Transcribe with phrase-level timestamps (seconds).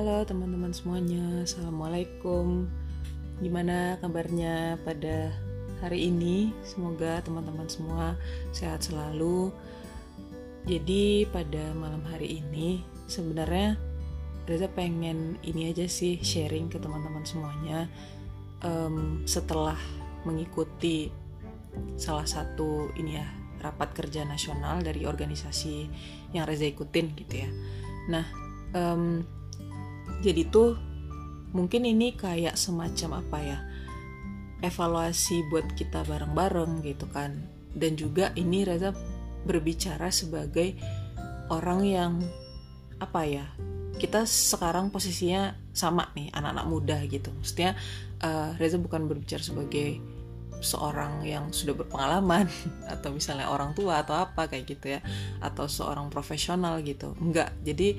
[0.00, 2.64] Halo teman-teman semuanya, Assalamualaikum
[3.44, 5.28] Gimana kabarnya pada
[5.84, 6.56] hari ini?
[6.64, 8.16] Semoga teman-teman semua
[8.48, 9.52] sehat selalu
[10.64, 12.80] Jadi pada malam hari ini
[13.12, 13.76] sebenarnya
[14.48, 17.84] Reza pengen ini aja sih sharing ke teman-teman semuanya
[18.64, 19.76] um, Setelah
[20.24, 21.12] mengikuti
[22.00, 23.28] salah satu ini ya
[23.60, 25.92] rapat kerja nasional dari organisasi
[26.32, 27.50] yang Reza ikutin gitu ya.
[28.08, 28.24] Nah,
[28.72, 29.39] um,
[30.20, 30.76] jadi tuh
[31.50, 33.58] mungkin ini kayak semacam apa ya
[34.60, 37.40] evaluasi buat kita bareng-bareng gitu kan.
[37.72, 38.92] Dan juga ini Reza
[39.48, 40.76] berbicara sebagai
[41.48, 42.12] orang yang
[43.00, 43.46] apa ya
[43.96, 47.32] kita sekarang posisinya sama nih anak-anak muda gitu.
[47.32, 47.72] Maksudnya
[48.20, 50.00] uh, Reza bukan berbicara sebagai
[50.60, 52.44] seorang yang sudah berpengalaman
[52.92, 55.00] atau misalnya orang tua atau apa kayak gitu ya
[55.40, 57.96] atau seorang profesional gitu enggak jadi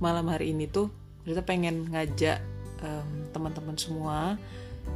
[0.00, 0.88] malam hari ini tuh
[1.28, 2.40] kita pengen ngajak
[2.80, 4.40] um, teman-teman semua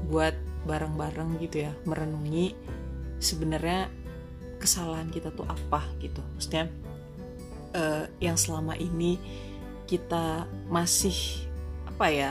[0.09, 0.33] buat
[0.65, 2.57] bareng-bareng gitu ya merenungi
[3.21, 3.93] sebenarnya
[4.57, 6.71] kesalahan kita tuh apa gitu maksudnya
[7.77, 9.19] uh, yang selama ini
[9.85, 11.45] kita masih
[11.85, 12.31] apa ya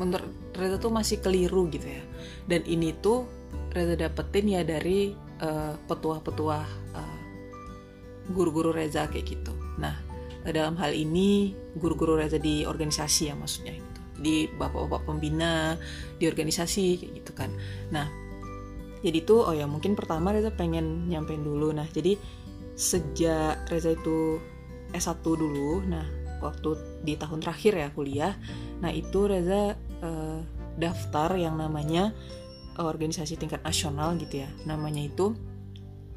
[0.00, 2.02] menurut Reza tuh masih keliru gitu ya
[2.48, 3.28] dan ini tuh
[3.70, 7.20] Reza dapetin ya dari uh, petuah-petuah uh,
[8.34, 9.52] guru-guru Reza kayak gitu.
[9.78, 10.09] Nah
[10.48, 14.00] dalam hal ini guru-guru Reza di organisasi ya maksudnya gitu.
[14.20, 15.76] Di bapak-bapak pembina
[16.16, 17.50] di organisasi kayak gitu kan.
[17.92, 18.08] Nah
[19.00, 21.72] jadi tuh oh ya mungkin pertama Reza pengen nyampein dulu.
[21.72, 22.16] Nah jadi
[22.76, 24.40] sejak Reza itu
[24.90, 26.02] S1 dulu, nah
[26.40, 26.74] waktu
[27.04, 28.32] di tahun terakhir ya kuliah,
[28.80, 30.40] nah itu Reza uh,
[30.80, 32.16] daftar yang namanya
[32.80, 35.36] organisasi tingkat nasional gitu ya namanya itu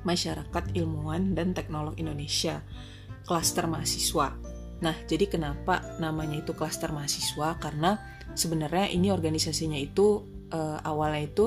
[0.04, 2.60] Masyarakat Ilmuwan dan Teknolog Indonesia
[3.24, 4.36] klaster mahasiswa.
[4.84, 7.56] Nah jadi kenapa namanya itu klaster mahasiswa?
[7.60, 8.00] Karena
[8.36, 11.46] sebenarnya ini organisasinya itu uh, awalnya itu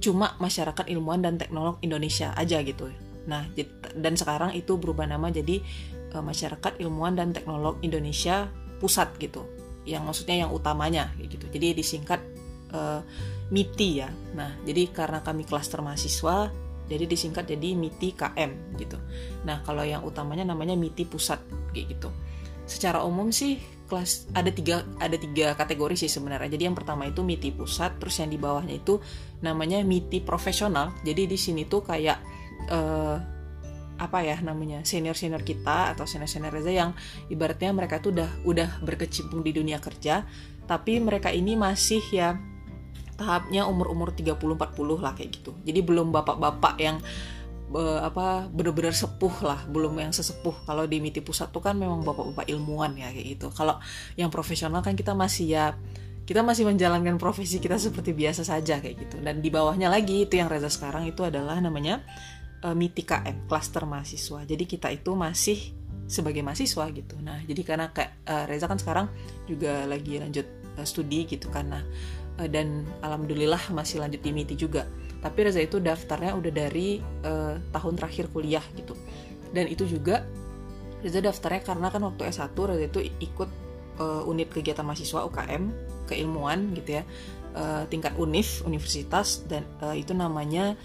[0.00, 2.88] cuma Masyarakat Ilmuwan dan Teknolog Indonesia aja gitu.
[3.28, 3.44] Nah
[3.92, 5.60] dan sekarang itu berubah nama jadi
[6.16, 8.48] uh, Masyarakat Ilmuwan dan Teknolog Indonesia
[8.80, 9.44] Pusat gitu.
[9.84, 11.44] Yang maksudnya yang utamanya gitu.
[11.52, 12.20] Jadi disingkat
[12.72, 13.00] uh,
[13.50, 14.08] MITI ya.
[14.34, 16.48] Nah, jadi karena kami klaster mahasiswa,
[16.90, 18.98] jadi disingkat jadi MITI KM gitu.
[19.46, 21.40] Nah, kalau yang utamanya namanya MITI Pusat
[21.70, 22.10] kayak gitu.
[22.66, 26.50] Secara umum sih kelas ada tiga ada tiga kategori sih sebenarnya.
[26.50, 28.98] Jadi yang pertama itu MITI Pusat, terus yang di bawahnya itu
[29.46, 30.90] namanya MITI Profesional.
[31.06, 32.18] Jadi di sini tuh kayak
[32.74, 33.16] uh,
[34.00, 36.96] apa ya namanya senior senior kita atau senior senior Reza yang
[37.28, 40.24] ibaratnya mereka tuh udah udah berkecimpung di dunia kerja
[40.64, 42.40] tapi mereka ini masih ya
[43.20, 45.52] tahapnya umur-umur 30-40 lah kayak gitu.
[45.68, 46.96] Jadi belum bapak-bapak yang
[47.76, 50.64] uh, apa bener-bener sepuh lah, belum yang sesepuh.
[50.64, 53.52] Kalau di MITI pusat tuh kan memang bapak-bapak ilmuwan ya kayak gitu.
[53.52, 53.76] Kalau
[54.16, 55.64] yang profesional kan kita masih ya
[56.24, 59.16] kita masih menjalankan profesi kita seperti biasa saja kayak gitu.
[59.20, 62.00] Dan di bawahnya lagi itu yang Reza sekarang itu adalah namanya
[62.64, 64.46] uh, MITI KM, klaster mahasiswa.
[64.46, 65.76] Jadi kita itu masih
[66.10, 67.14] sebagai mahasiswa gitu.
[67.22, 69.06] Nah, jadi karena kayak uh, Reza kan sekarang
[69.46, 70.46] juga lagi lanjut
[70.78, 71.82] uh, studi gitu karena
[72.48, 74.86] dan alhamdulillah masih lanjut di MITI juga.
[75.20, 78.96] Tapi Reza itu daftarnya udah dari uh, tahun terakhir kuliah gitu.
[79.52, 80.24] Dan itu juga
[81.04, 83.50] Reza daftarnya karena kan waktu S1 Reza itu ikut
[84.00, 85.62] uh, unit kegiatan mahasiswa UKM
[86.08, 87.04] keilmuan gitu ya.
[87.50, 90.78] Uh, tingkat UNIF universitas dan uh, itu namanya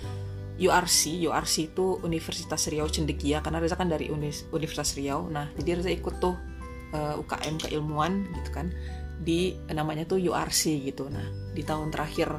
[0.57, 5.29] URC URC itu Universitas Riau Cendekia karena Reza kan dari Universitas Riau.
[5.29, 6.35] Nah jadi Reza ikut tuh
[6.95, 8.72] uh, UKM keilmuan gitu kan
[9.21, 11.07] di namanya tuh URC gitu.
[11.07, 12.29] Nah, di tahun terakhir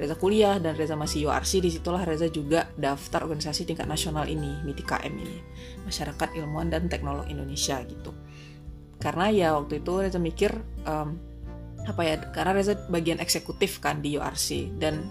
[0.00, 4.64] Reza kuliah dan Reza masih URC, di situlah Reza juga daftar organisasi tingkat nasional ini,
[4.64, 5.36] MITI KM ini,
[5.84, 8.16] Masyarakat Ilmuwan dan Teknolog Indonesia gitu.
[8.96, 10.56] Karena ya waktu itu Reza mikir
[10.88, 11.20] um,
[11.84, 15.04] apa ya, karena Reza bagian eksekutif kan di URC dan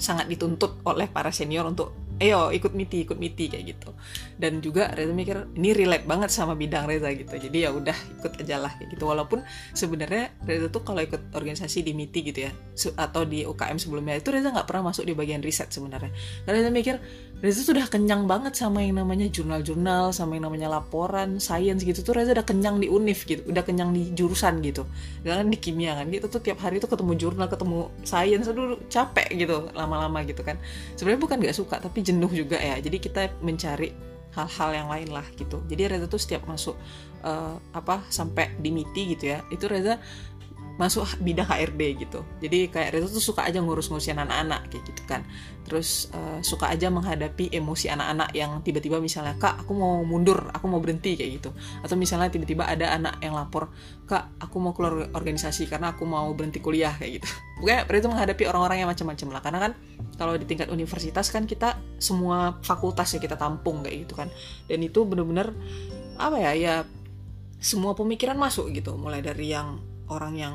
[0.00, 3.90] sangat dituntut oleh para senior untuk ayo ikut miti ikut miti kayak gitu.
[4.36, 7.32] Dan juga Reza mikir ini relate banget sama bidang Reza gitu.
[7.32, 9.08] Jadi ya udah ikut aja lah kayak gitu.
[9.08, 9.40] Walaupun
[9.72, 12.52] sebenarnya Reza tuh kalau ikut organisasi di miti gitu ya
[13.00, 16.12] atau di UKM sebelumnya itu Reza nggak pernah masuk di bagian riset sebenarnya.
[16.44, 16.96] Karena Reza mikir
[17.40, 22.04] Reza sudah kenyang banget sama yang namanya jurnal-jurnal sama yang namanya laporan sains gitu.
[22.04, 24.84] Tuh Reza udah kenyang di univ gitu udah kenyang di jurusan gitu.
[25.24, 29.32] Kan di kimia kan gitu tuh tiap hari tuh ketemu jurnal ketemu sains aduh capek
[29.32, 30.60] gitu lama-lama gitu kan.
[31.00, 32.82] Sebenarnya bukan nggak suka tapi jenuh juga ya.
[32.82, 33.94] Jadi kita mencari
[34.34, 35.62] hal-hal yang lain lah gitu.
[35.66, 36.74] Jadi Reza tuh setiap masuk
[37.24, 40.00] uh, apa sampai di MITI gitu ya itu Reza
[40.80, 42.24] masuk bidang HRD gitu.
[42.40, 45.28] Jadi kayak Reza tuh suka aja ngurus-ngurusin anak-anak kayak gitu kan.
[45.68, 50.64] Terus uh, suka aja menghadapi emosi anak-anak yang tiba-tiba misalnya kak aku mau mundur aku
[50.72, 51.52] mau berhenti kayak gitu.
[51.84, 53.68] Atau misalnya tiba-tiba ada anak yang lapor
[54.08, 57.28] kak aku mau keluar organisasi karena aku mau berhenti kuliah kayak gitu.
[57.60, 59.40] Pokoknya Reza menghadapi orang-orang yang macam-macam lah.
[59.44, 59.72] Karena kan
[60.16, 64.32] kalau di tingkat universitas kan kita semua fakultas ya kita tampung kayak gitu kan.
[64.64, 65.52] Dan itu bener-bener
[66.16, 66.74] apa ya ya
[67.60, 68.96] semua pemikiran masuk gitu.
[68.96, 70.54] Mulai dari yang orang yang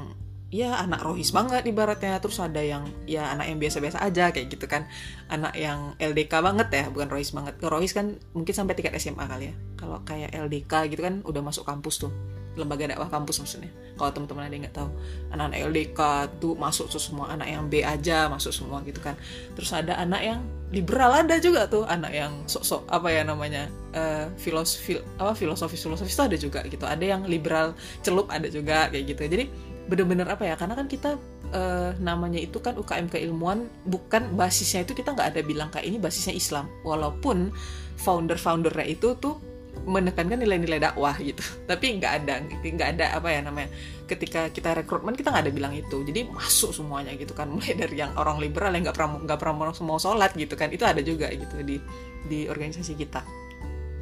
[0.53, 2.21] ya anak rohis banget ibaratnya.
[2.21, 4.85] Terus ada yang ya anak yang biasa-biasa aja kayak gitu kan.
[5.31, 7.57] Anak yang LDK banget ya bukan rohis banget.
[7.63, 9.55] Rohis kan mungkin sampai tingkat SMA kali ya.
[9.79, 12.13] Kalau kayak LDK gitu kan udah masuk kampus tuh
[12.55, 13.71] lembaga dakwah kampus maksudnya.
[13.95, 14.89] Kalau teman-teman ada yang nggak tahu
[15.31, 15.99] anak-anak LDK
[16.39, 19.15] tuh masuk tuh semua anak yang B aja masuk semua gitu kan.
[19.55, 20.39] Terus ada anak yang
[20.71, 26.11] liberal ada juga tuh anak yang sok-sok apa ya namanya uh, filosofi apa filosofi filosofi
[26.11, 26.83] itu ada juga gitu.
[26.83, 29.21] Ada yang liberal celup ada juga kayak gitu.
[29.27, 29.45] Jadi
[29.85, 31.21] bener-bener apa ya karena kan kita
[31.53, 35.97] uh, namanya itu kan UKM keilmuan bukan basisnya itu kita nggak ada bilang kayak ini
[36.01, 36.65] basisnya Islam.
[36.81, 37.53] Walaupun
[37.95, 39.39] founder-foundernya itu tuh
[39.85, 41.41] menekankan nilai-nilai dakwah gitu.
[41.69, 43.69] Tapi nggak ada nggak ada apa ya namanya
[44.05, 46.01] ketika kita rekrutmen kita nggak ada bilang itu.
[46.01, 47.47] Jadi masuk semuanya gitu kan.
[47.53, 49.53] Mulai dari yang orang liberal yang nggak pernah nggak pernah
[49.85, 50.73] mau sholat gitu kan.
[50.73, 51.77] Itu ada juga gitu di
[52.25, 53.21] di organisasi kita.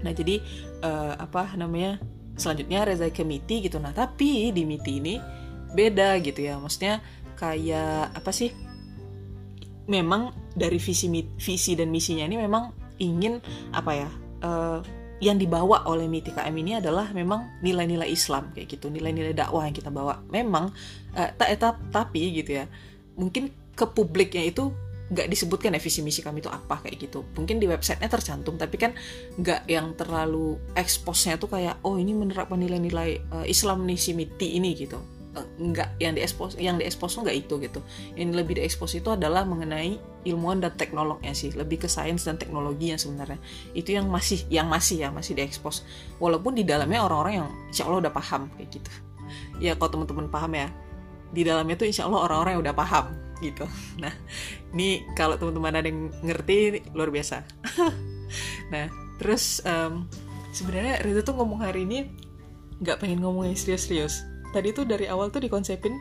[0.03, 0.39] Nah jadi
[0.83, 1.99] uh, apa namanya
[2.39, 3.77] selanjutnya Reza Committee gitu.
[3.77, 5.15] Nah tapi di MITI ini
[5.75, 6.57] beda gitu ya.
[6.57, 7.03] Maksudnya
[7.35, 8.55] kayak apa sih
[9.87, 12.71] memang dari visi visi dan misinya ini memang
[13.01, 13.41] ingin
[13.75, 14.09] apa ya
[14.45, 14.79] uh,
[15.21, 19.75] yang dibawa oleh MITI KM ini adalah memang nilai-nilai Islam kayak gitu nilai-nilai dakwah yang
[19.75, 20.21] kita bawa.
[20.31, 20.73] Memang
[21.13, 22.65] uh, tak etap tapi gitu ya
[23.13, 24.73] mungkin ke publiknya itu
[25.13, 27.21] nggak disebutkan ya visi misi kami itu apa kayak gitu.
[27.37, 28.97] Mungkin di websitenya tercantum tapi kan
[29.37, 34.57] nggak yang terlalu eksposnya tuh kayak oh ini menerapkan nilai-nilai uh, Islam nih si MITI
[34.57, 34.97] ini gitu
[35.33, 37.81] nggak yang diekspos yang diekspos nggak itu gitu.
[38.13, 42.93] Yang lebih diekspos itu adalah mengenai ilmuwan dan teknolognya sih lebih ke sains dan teknologi
[42.93, 43.41] yang sebenarnya.
[43.73, 45.83] Itu yang masih yang masih ya masih diekspos.
[46.21, 48.91] Walaupun di dalamnya orang-orang yang insya Allah udah paham kayak gitu.
[49.57, 50.67] Ya kalau teman-teman paham ya
[51.33, 53.05] di dalamnya tuh insya Allah orang-orang yang udah paham
[53.41, 53.65] gitu.
[53.97, 54.13] Nah
[54.71, 57.41] ini kalau teman-teman ada yang ngerti luar biasa.
[58.73, 58.89] Nah
[59.21, 60.09] terus um,
[60.49, 62.09] sebenarnya Rita tuh ngomong hari ini
[62.81, 65.97] nggak pengen ngomong yang serius-serius tadi tuh dari awal tuh dikonsepin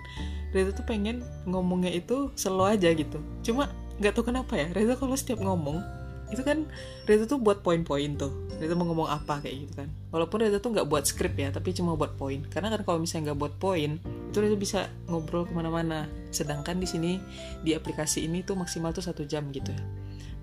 [0.53, 3.17] Reza tuh pengen ngomongnya itu slow aja gitu.
[3.41, 5.81] Cuma nggak tahu kenapa ya Reza kalau setiap ngomong
[6.29, 6.69] itu kan
[7.09, 8.33] Reza tuh buat poin-poin tuh.
[8.61, 9.89] Reza mau ngomong apa kayak gitu kan.
[10.13, 12.45] Walaupun Reza tuh nggak buat skrip ya tapi cuma buat poin.
[12.53, 13.97] Karena kan kalau misalnya nggak buat poin
[14.29, 16.05] itu Reza bisa ngobrol ke mana-mana.
[16.29, 17.17] Sedangkan di sini
[17.65, 19.83] di aplikasi ini tuh maksimal tuh satu jam gitu ya.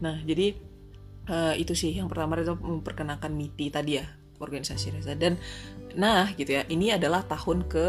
[0.01, 0.57] Nah jadi
[1.29, 4.05] uh, itu sih yang pertama Reza memperkenalkan MITI tadi ya
[4.39, 5.13] organisasi Reza.
[5.13, 5.37] Dan
[5.93, 7.85] nah gitu ya ini adalah tahun ke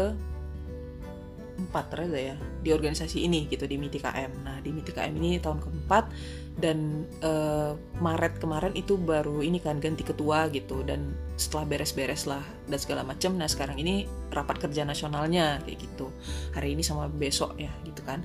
[1.61, 5.37] empat Reza ya di organisasi ini gitu di MITI KM nah di MITI KM ini
[5.37, 6.09] tahun keempat
[6.57, 12.43] dan uh, Maret kemarin itu baru ini kan ganti ketua gitu dan setelah beres-beres lah
[12.67, 16.11] dan segala macam nah sekarang ini rapat kerja nasionalnya kayak gitu.
[16.51, 18.21] Hari ini sama besok ya gitu kan.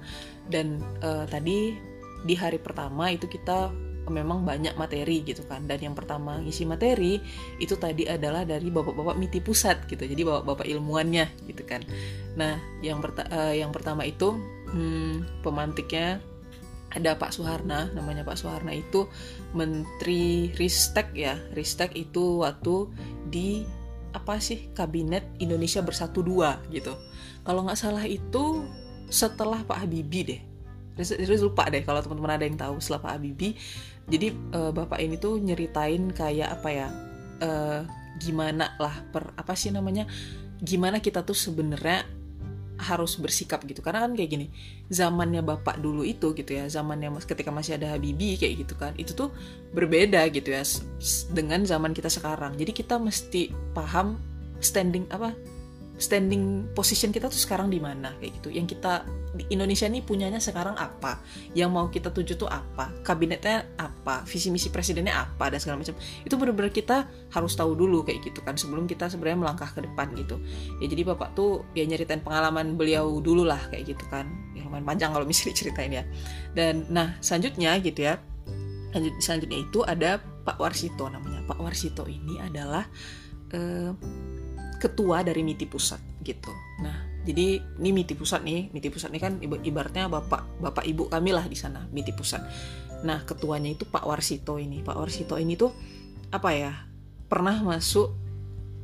[0.50, 1.74] Dan uh, tadi
[2.26, 3.70] di hari pertama itu kita
[4.08, 5.66] memang banyak materi gitu kan.
[5.66, 7.18] Dan yang pertama ngisi materi
[7.58, 10.06] itu tadi adalah dari bapak-bapak miti pusat gitu.
[10.06, 11.82] Jadi bapak-bapak ilmuannya gitu kan.
[12.38, 14.36] Nah yang perta uh, yang pertama itu
[14.72, 16.20] hmm, pemantiknya
[16.94, 17.92] ada Pak Suharna.
[17.92, 19.06] Namanya Pak Suharna itu
[19.52, 21.36] Menteri Ristek ya.
[21.52, 22.88] Ristek itu waktu
[23.28, 23.66] di
[24.16, 26.96] apa sih kabinet Indonesia Bersatu dua gitu.
[27.44, 28.64] Kalau nggak salah itu
[29.12, 30.40] setelah Pak Habibie deh.
[30.96, 33.52] Riz lupa deh kalau teman-teman ada yang tahu setelah Pak Habibie
[34.06, 36.88] jadi uh, bapak ini tuh nyeritain kayak apa ya
[37.42, 37.80] uh,
[38.22, 40.06] gimana lah per apa sih namanya
[40.62, 42.06] gimana kita tuh sebenarnya
[42.76, 43.80] harus bersikap gitu.
[43.80, 44.46] Karena kan kayak gini
[44.92, 49.16] zamannya bapak dulu itu gitu ya zamannya ketika masih ada Habibie kayak gitu kan itu
[49.16, 49.32] tuh
[49.72, 50.62] berbeda gitu ya
[51.32, 52.54] dengan zaman kita sekarang.
[52.54, 54.20] Jadi kita mesti paham
[54.62, 55.34] standing apa
[55.96, 58.48] standing position kita tuh sekarang di mana kayak gitu.
[58.52, 61.20] Yang kita di Indonesia ini punyanya sekarang apa?
[61.56, 62.92] Yang mau kita tuju tuh apa?
[63.00, 64.24] Kabinetnya apa?
[64.28, 65.48] Visi misi presidennya apa?
[65.48, 65.96] Dan segala macam.
[66.24, 70.12] Itu benar-benar kita harus tahu dulu kayak gitu kan sebelum kita sebenarnya melangkah ke depan
[70.16, 70.36] gitu.
[70.80, 74.28] Ya jadi bapak tuh ya nyeritain pengalaman beliau dulu lah kayak gitu kan.
[74.52, 76.04] Ya lumayan panjang kalau misalnya diceritain ya.
[76.52, 78.20] Dan nah selanjutnya gitu ya.
[79.20, 81.44] Selanjutnya itu ada Pak Warsito namanya.
[81.44, 82.88] Pak Warsito ini adalah
[83.52, 83.92] eh,
[84.86, 86.54] ketua dari MITI pusat gitu.
[86.82, 91.34] Nah, jadi ini MITI pusat nih, MITI pusat ini kan ibaratnya bapak bapak ibu kami
[91.34, 92.42] lah di sana MITI pusat.
[93.02, 94.80] Nah, ketuanya itu Pak Warsito ini.
[94.80, 95.74] Pak Warsito ini tuh
[96.30, 96.72] apa ya?
[97.26, 98.14] Pernah masuk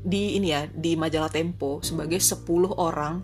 [0.03, 3.23] di ini ya, di majalah Tempo sebagai 10 orang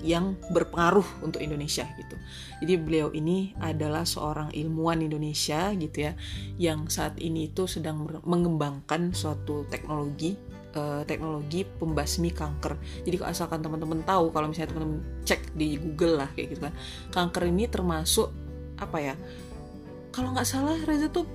[0.00, 2.16] yang berpengaruh untuk Indonesia gitu.
[2.64, 6.12] Jadi beliau ini adalah seorang ilmuwan Indonesia gitu ya
[6.56, 10.36] yang saat ini itu sedang mengembangkan suatu teknologi
[10.76, 12.78] uh, teknologi pembasmi kanker.
[13.06, 16.74] Jadi kalau asalkan teman-teman tahu kalau misalnya teman-teman cek di Google lah kayak gitu kan.
[17.10, 18.28] Kanker ini termasuk
[18.78, 19.14] apa ya?
[20.10, 21.26] Kalau nggak salah Reza tuh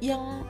[0.00, 0.44] yang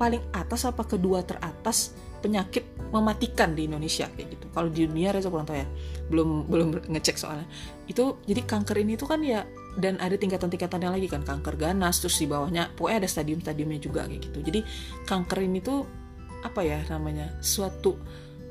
[0.00, 2.64] paling atas apa kedua teratas penyakit
[2.94, 4.46] mematikan di Indonesia kayak gitu.
[4.52, 5.68] Kalau di dunia Reza kurang tahu ya,
[6.08, 7.46] belum belum ngecek soalnya.
[7.88, 12.20] Itu jadi kanker ini tuh kan ya dan ada tingkatan-tingkatannya lagi kan kanker ganas terus
[12.20, 14.38] di bawahnya pokoknya ada stadium-stadiumnya juga kayak gitu.
[14.44, 14.60] Jadi
[15.08, 16.01] kanker ini tuh
[16.42, 17.96] apa ya namanya suatu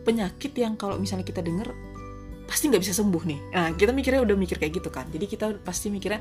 [0.02, 1.70] penyakit yang kalau misalnya kita dengar
[2.52, 3.40] pasti nggak bisa sembuh nih.
[3.56, 5.08] Nah kita mikirnya udah mikir kayak gitu kan.
[5.08, 6.20] Jadi kita pasti mikirnya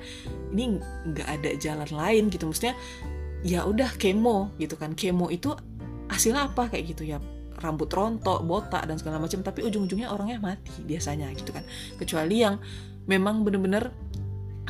[0.55, 0.79] ini
[1.11, 2.47] nggak ada jalan lain gitu.
[2.47, 2.79] Maksudnya
[3.43, 4.95] ya udah kemo gitu kan.
[4.95, 5.51] Kemo itu
[6.07, 7.19] hasilnya apa kayak gitu ya
[7.61, 11.67] rambut rontok, botak dan segala macam, tapi ujung-ujungnya orangnya mati biasanya gitu kan.
[12.01, 12.57] Kecuali yang
[13.05, 13.93] memang bener-bener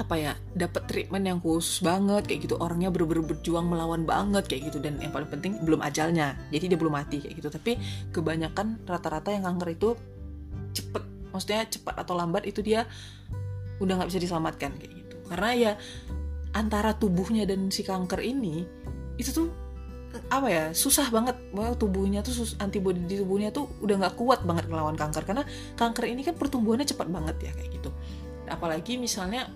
[0.00, 2.56] apa ya dapat treatment yang khusus banget kayak gitu.
[2.56, 4.80] Orangnya bener-bener berjuang melawan banget kayak gitu.
[4.80, 6.40] Dan yang paling penting belum ajalnya.
[6.48, 7.48] Jadi dia belum mati kayak gitu.
[7.52, 7.76] Tapi
[8.10, 9.88] kebanyakan rata-rata yang kanker itu
[10.72, 12.88] cepet maksudnya cepat atau lambat itu dia
[13.78, 15.16] udah nggak bisa diselamatkan kayak gitu.
[15.28, 15.72] Karena ya
[16.56, 18.66] antara tubuhnya dan si kanker ini
[19.20, 19.48] itu tuh
[20.32, 21.36] apa ya susah banget.
[21.54, 25.22] Bahwa tubuhnya tuh sus, antibody di tubuhnya tuh udah nggak kuat banget melawan kanker.
[25.28, 25.44] Karena
[25.76, 27.90] kanker ini kan pertumbuhannya cepat banget ya kayak gitu.
[28.50, 29.46] Apalagi misalnya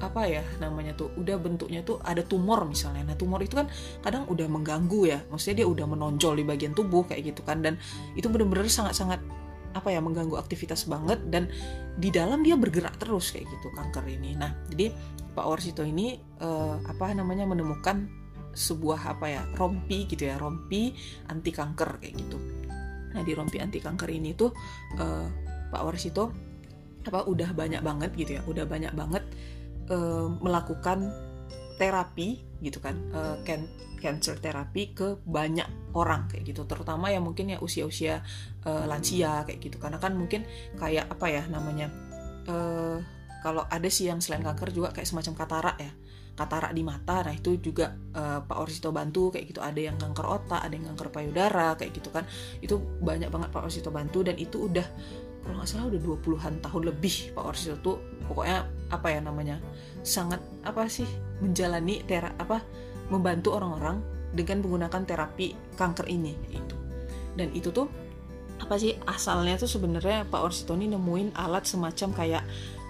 [0.00, 3.04] apa ya namanya tuh udah bentuknya tuh ada tumor misalnya.
[3.04, 3.68] Nah tumor itu kan
[4.00, 5.18] kadang udah mengganggu ya.
[5.28, 7.60] Maksudnya dia udah menonjol di bagian tubuh kayak gitu kan.
[7.60, 7.76] Dan
[8.16, 9.20] itu bener-bener sangat-sangat
[9.70, 11.20] apa ya mengganggu aktivitas banget.
[11.28, 11.52] Dan
[12.00, 14.34] di dalam dia bergerak terus kayak gitu kanker ini.
[14.40, 14.90] Nah jadi
[15.36, 18.08] Pak Warsito ini uh, apa namanya menemukan
[18.50, 20.96] sebuah apa ya rompi gitu ya rompi
[21.30, 22.38] anti kanker kayak gitu.
[23.14, 24.50] Nah di rompi anti kanker ini tuh
[24.98, 25.28] uh,
[25.70, 26.50] Pak Warsito
[27.00, 29.24] apa udah banyak banget gitu ya udah banyak banget
[29.90, 31.10] uh, melakukan
[31.76, 33.68] terapi gitu kan uh, can
[34.00, 36.64] cancer terapi ke banyak orang kayak gitu.
[36.64, 38.24] Terutama yang mungkin ya usia-usia
[38.64, 39.76] uh, lansia kayak gitu.
[39.76, 40.48] Karena kan mungkin
[40.80, 41.92] kayak apa ya namanya
[42.48, 42.96] uh,
[43.44, 45.92] kalau ada sih yang selain kanker juga kayak semacam katarak ya
[46.40, 47.20] katarak di mata.
[47.20, 49.60] Nah itu juga uh, Pak Orsito bantu kayak gitu.
[49.60, 52.24] Ada yang kanker otak ada yang kanker payudara kayak gitu kan.
[52.64, 54.86] Itu banyak banget Pak Orsito bantu dan itu udah
[55.40, 57.96] kalau nggak salah udah 20-an tahun lebih Pak Orsito tuh
[58.28, 59.56] pokoknya apa ya namanya
[60.04, 61.08] sangat apa sih
[61.40, 62.60] menjalani tera apa
[63.08, 66.76] membantu orang-orang dengan menggunakan terapi kanker ini itu
[67.34, 67.88] dan itu tuh
[68.60, 72.44] apa sih asalnya tuh sebenarnya Pak Orsito ini nemuin alat semacam kayak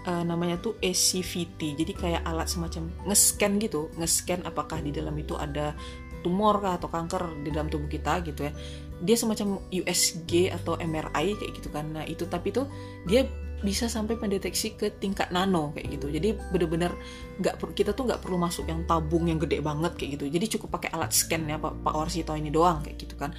[0.06, 3.92] uh, namanya tuh ACVT jadi kayak alat semacam nge-scan gitu.
[3.98, 5.76] Nge-scan apakah di dalam itu ada
[6.20, 8.52] tumor kah atau kanker di dalam tubuh kita gitu ya.
[9.00, 11.88] Dia semacam USG atau MRI kayak gitu kan.
[11.92, 12.68] Nah itu tapi tuh
[13.08, 13.24] dia
[13.60, 16.08] bisa sampai mendeteksi ke tingkat nano kayak gitu.
[16.08, 16.92] Jadi bener-bener
[17.40, 20.24] nggak kita tuh nggak perlu masuk yang tabung yang gede banget kayak gitu.
[20.32, 23.36] Jadi cukup pakai alat scan ya pak pak Orsito ini doang kayak gitu kan.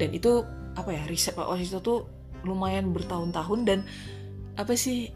[0.00, 0.44] Dan itu
[0.76, 1.98] apa ya riset pak Orsito tuh
[2.44, 3.78] lumayan bertahun-tahun dan
[4.56, 5.12] apa sih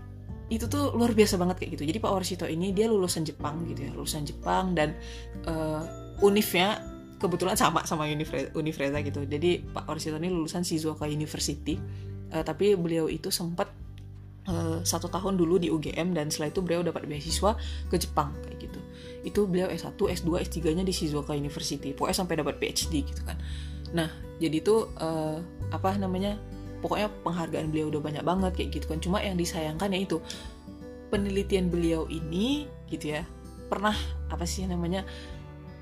[0.53, 1.85] itu tuh luar biasa banget kayak gitu.
[1.89, 4.93] Jadi Pak Warsito ini dia lulusan Jepang gitu ya lulusan Jepang dan
[5.49, 5.81] uh,
[6.21, 6.85] unifnya
[7.17, 9.25] kebetulan sama sama Unifre Unifreza gitu.
[9.25, 11.81] Jadi Pak Warsito ini lulusan Shizuoka University
[12.37, 13.73] uh, tapi beliau itu sempat
[14.51, 17.57] uh, satu tahun dulu di UGM dan setelah itu beliau dapat beasiswa
[17.89, 18.81] ke Jepang kayak gitu.
[19.23, 21.97] Itu beliau S1, S2, S3 nya di Shizuoka University.
[21.97, 23.41] Pokoknya sampai dapat PhD gitu kan.
[23.97, 25.39] Nah jadi itu uh,
[25.73, 26.37] apa namanya
[26.83, 28.99] pokoknya penghargaan beliau udah banyak banget kayak gitu kan.
[28.99, 30.19] Cuma yang disayangkan ya itu
[31.15, 33.23] penelitian beliau ini gitu ya
[33.69, 33.97] pernah
[34.29, 35.05] apa sih namanya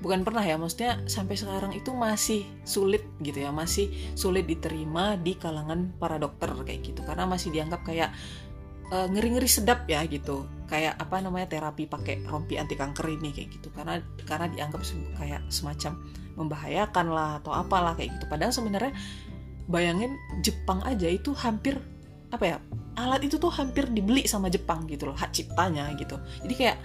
[0.01, 5.37] bukan pernah ya maksudnya sampai sekarang itu masih sulit gitu ya masih sulit diterima di
[5.37, 7.01] kalangan para dokter kayak gitu.
[7.05, 8.09] Karena masih dianggap kayak
[8.89, 10.49] uh, ngeri-ngeri sedap ya gitu.
[10.65, 13.69] Kayak apa namanya terapi pakai rompi anti kanker ini kayak gitu.
[13.71, 14.81] Karena karena dianggap
[15.21, 16.01] kayak semacam
[16.33, 18.25] membahayakan lah atau apalah kayak gitu.
[18.25, 18.97] Padahal sebenarnya
[19.71, 21.79] bayangin Jepang aja itu hampir
[22.31, 22.57] apa ya
[22.95, 26.19] alat itu tuh hampir dibeli sama Jepang gitu loh hak ciptanya gitu.
[26.43, 26.77] Jadi kayak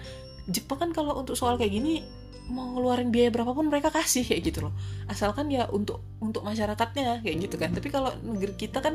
[0.46, 2.06] Jepang kan kalau untuk soal kayak gini
[2.46, 4.72] mau ngeluarin biaya berapapun mereka kasih kayak gitu loh.
[5.10, 7.74] Asalkan ya untuk untuk masyarakatnya kayak gitu kan.
[7.74, 8.94] Tapi kalau negeri kita kan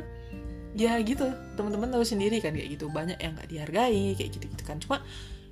[0.71, 1.27] ya gitu
[1.60, 2.88] teman-teman tahu sendiri kan kayak gitu.
[2.88, 4.79] Banyak yang nggak dihargai kayak gitu gitu kan.
[4.79, 5.03] Cuma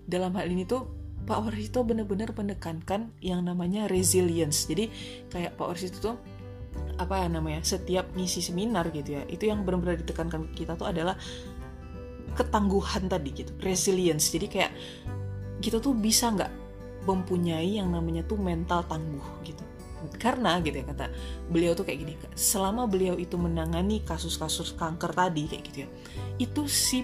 [0.08, 0.88] dalam hal ini tuh
[1.28, 4.66] Pak Warsito benar-benar menekankan yang namanya resilience.
[4.66, 4.88] Jadi
[5.28, 6.16] kayak Pak Warsito tuh
[7.00, 11.16] apa namanya setiap misi seminar gitu ya itu yang benar-benar ditekankan kita tuh adalah
[12.40, 14.32] ketangguhan tadi gitu resilience.
[14.32, 14.72] Jadi kayak
[15.60, 16.52] kita tuh bisa nggak
[17.04, 19.64] mempunyai yang namanya tuh mental tangguh gitu.
[20.16, 21.12] Karena gitu ya kata
[21.52, 25.90] beliau tuh kayak gini selama beliau itu menangani kasus-kasus kanker tadi kayak gitu ya
[26.40, 27.04] itu si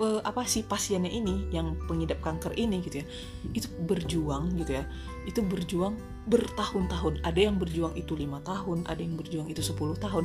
[0.00, 3.06] pe, apa sih pasiennya ini yang pengidap kanker ini gitu ya
[3.52, 4.84] itu berjuang gitu ya
[5.28, 5.92] itu berjuang
[6.26, 7.22] bertahun-tahun.
[7.26, 10.24] Ada yang berjuang itu lima tahun ada yang berjuang itu 10 tahun.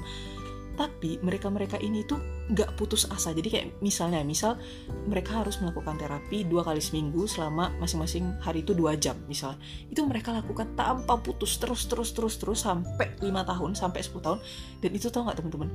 [0.78, 2.22] Tapi mereka-mereka ini tuh
[2.54, 3.34] nggak putus asa.
[3.34, 4.62] Jadi kayak misalnya misal
[5.10, 9.58] mereka harus melakukan terapi dua kali seminggu selama masing-masing hari itu dua jam misalnya
[9.90, 14.40] itu mereka lakukan tanpa putus terus terus terus terus sampai lima tahun sampai 10 tahun.
[14.86, 15.70] Dan itu tau nggak teman-teman?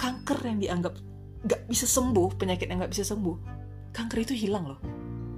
[0.00, 0.94] Kanker yang dianggap
[1.44, 3.36] nggak bisa sembuh penyakit yang nggak bisa sembuh
[3.92, 4.80] kanker itu hilang loh.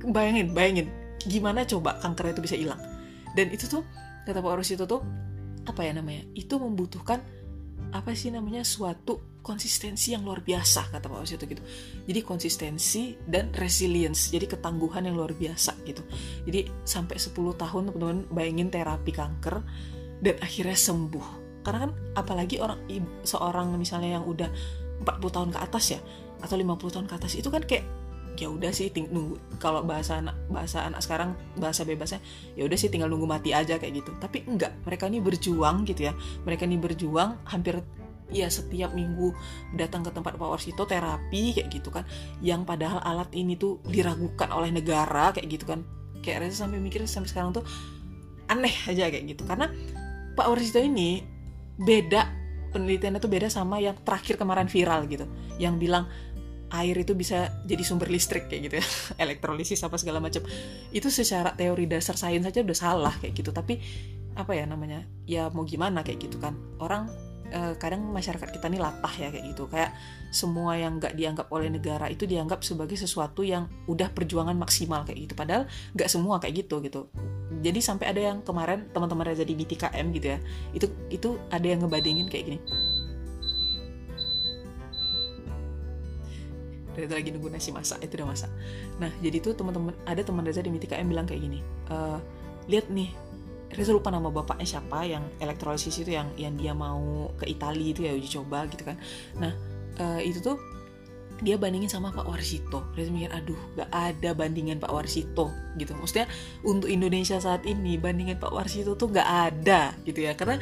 [0.06, 0.86] Bayangin bayangin.
[1.26, 2.89] Gimana coba kanker itu bisa hilang
[3.34, 3.82] dan itu tuh
[4.26, 5.02] kata Pak Orus itu tuh
[5.66, 7.20] apa ya namanya itu membutuhkan
[7.90, 11.64] apa sih namanya suatu konsistensi yang luar biasa kata Pak Wasito gitu.
[12.06, 16.04] Jadi konsistensi dan resilience, jadi ketangguhan yang luar biasa gitu.
[16.46, 19.64] Jadi sampai 10 tahun teman-teman bayangin terapi kanker
[20.20, 21.26] dan akhirnya sembuh.
[21.66, 22.78] Karena kan apalagi orang
[23.24, 24.48] seorang misalnya yang udah
[25.02, 26.00] 40 tahun ke atas ya
[26.40, 27.84] atau 50 tahun ke atas itu kan kayak
[28.38, 32.24] ya udah sih ting nunggu kalau bahasa anak bahasa anak sekarang bahasa bebasnya
[32.56, 34.16] ya udah sih tinggal nunggu mati aja kayak gitu.
[34.16, 36.12] Tapi enggak mereka ini berjuang gitu ya.
[36.48, 37.84] Mereka ini berjuang hampir
[38.30, 39.34] ya setiap minggu
[39.74, 42.08] datang ke tempat Pak Warsito terapi kayak gitu kan.
[42.40, 45.84] Yang padahal alat ini tuh diragukan oleh negara kayak gitu kan.
[46.24, 47.64] Kayak Reza sampai mikir sampai sekarang tuh
[48.48, 49.42] aneh aja kayak gitu.
[49.44, 49.68] Karena
[50.32, 51.20] Pak Warsito ini
[51.80, 55.26] beda penelitiannya tuh beda sama yang terakhir kemarin viral gitu.
[55.58, 56.04] Yang bilang
[56.70, 58.86] air itu bisa jadi sumber listrik kayak gitu ya.
[59.26, 60.42] Elektrolisis apa segala macam.
[60.94, 63.50] Itu secara teori dasar sains saja udah salah kayak gitu.
[63.50, 63.78] Tapi
[64.38, 66.54] apa ya namanya ya mau gimana kayak gitu kan.
[66.78, 67.10] Orang
[67.50, 69.66] eh, kadang masyarakat kita ini latah ya kayak gitu.
[69.66, 69.94] Kayak
[70.30, 75.26] semua yang nggak dianggap oleh negara itu dianggap sebagai sesuatu yang udah perjuangan maksimal kayak
[75.26, 75.34] gitu.
[75.34, 75.66] Padahal
[75.98, 77.10] nggak semua kayak gitu gitu.
[77.60, 80.38] Jadi sampai ada yang kemarin teman-teman Reza di BTKM gitu ya.
[80.70, 82.60] Itu itu ada yang ngebandingin kayak gini
[86.96, 88.50] Reza lagi nunggu nasi masak itu udah masak.
[88.98, 91.96] Nah jadi tuh teman-teman ada teman Reza di MITKM bilang kayak gini e,
[92.66, 93.10] lihat nih
[93.70, 98.02] Reza lupa nama bapaknya siapa yang elektrolisis itu yang yang dia mau ke Italia itu
[98.02, 98.98] ya uji coba gitu kan.
[99.38, 99.54] Nah
[100.02, 100.58] uh, itu tuh
[101.40, 102.90] dia bandingin sama Pak Warsito.
[102.98, 105.94] Reza mikir aduh gak ada bandingan Pak Warsito gitu.
[105.94, 106.26] Maksudnya
[106.66, 110.34] untuk Indonesia saat ini bandingan Pak Warsito tuh gak ada gitu ya.
[110.34, 110.58] Karena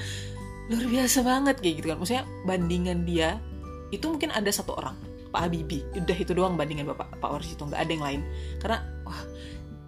[0.69, 1.97] luar biasa banget kayak gitu kan.
[1.97, 3.41] Maksudnya bandingan dia
[3.89, 5.85] itu mungkin ada satu orang Pak Habibie.
[5.95, 7.69] Udah itu doang bandingan Bapak Pak Warsito.
[7.69, 8.21] Nggak ada yang lain.
[8.61, 9.23] Karena wah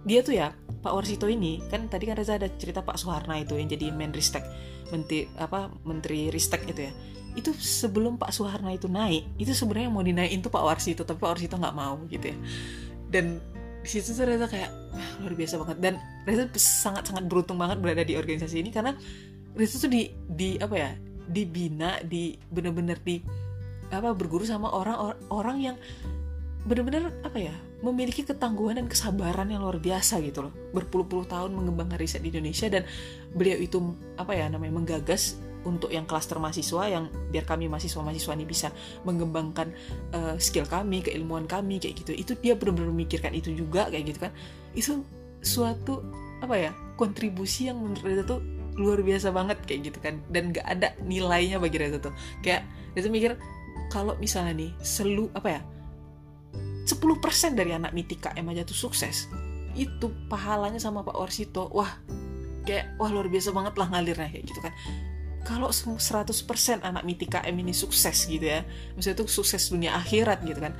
[0.05, 3.53] dia tuh ya Pak Warsito ini kan tadi kan Reza ada cerita Pak Soeharno itu
[3.53, 4.41] yang jadi Menristek
[4.89, 6.93] menteri apa menteri Ristek itu ya.
[7.37, 11.37] Itu sebelum Pak Soeharno itu naik itu sebenarnya mau dinaikin tuh Pak Warsito tapi Pak
[11.37, 12.37] Warsito nggak mau gitu ya.
[13.13, 13.37] Dan
[13.81, 15.77] di situ tuh Reza kayak wah, luar biasa banget.
[15.77, 15.93] Dan
[16.25, 18.97] Reza sangat sangat beruntung banget berada di organisasi ini karena
[19.53, 20.91] Reza tuh di di apa ya
[21.29, 23.21] dibina di bener-bener di
[23.91, 25.77] apa berguru sama orang orang yang
[26.61, 31.97] benar-benar apa ya memiliki ketangguhan dan kesabaran yang luar biasa gitu loh berpuluh-puluh tahun mengembangkan
[31.97, 32.85] riset di Indonesia dan
[33.33, 33.81] beliau itu
[34.15, 38.73] apa ya namanya menggagas untuk yang klaster mahasiswa yang biar kami mahasiswa-mahasiswa ini bisa
[39.05, 39.69] mengembangkan
[40.13, 42.17] uh, skill kami, keilmuan kami kayak gitu.
[42.17, 44.31] Itu dia benar-benar memikirkan itu juga kayak gitu kan.
[44.73, 45.05] Itu
[45.45, 46.01] suatu
[46.41, 48.41] apa ya kontribusi yang menurut Reza tuh
[48.73, 52.65] luar biasa banget kayak gitu kan dan gak ada nilainya bagi Reza tuh kayak
[52.97, 53.37] Reza mikir
[53.91, 55.61] kalau misalnya nih selu apa ya
[56.87, 59.27] 10% dari anak Mitika M aja tuh sukses
[59.75, 61.67] itu pahalanya sama Pak Warsito.
[61.71, 61.91] Wah
[62.63, 64.73] kayak wah luar biasa banget lah ngalirnya kayak gitu kan.
[65.43, 65.99] Kalau 100%
[66.81, 68.63] anak Mitika M ini sukses gitu ya
[68.95, 70.73] maksudnya itu sukses dunia akhirat gitu kan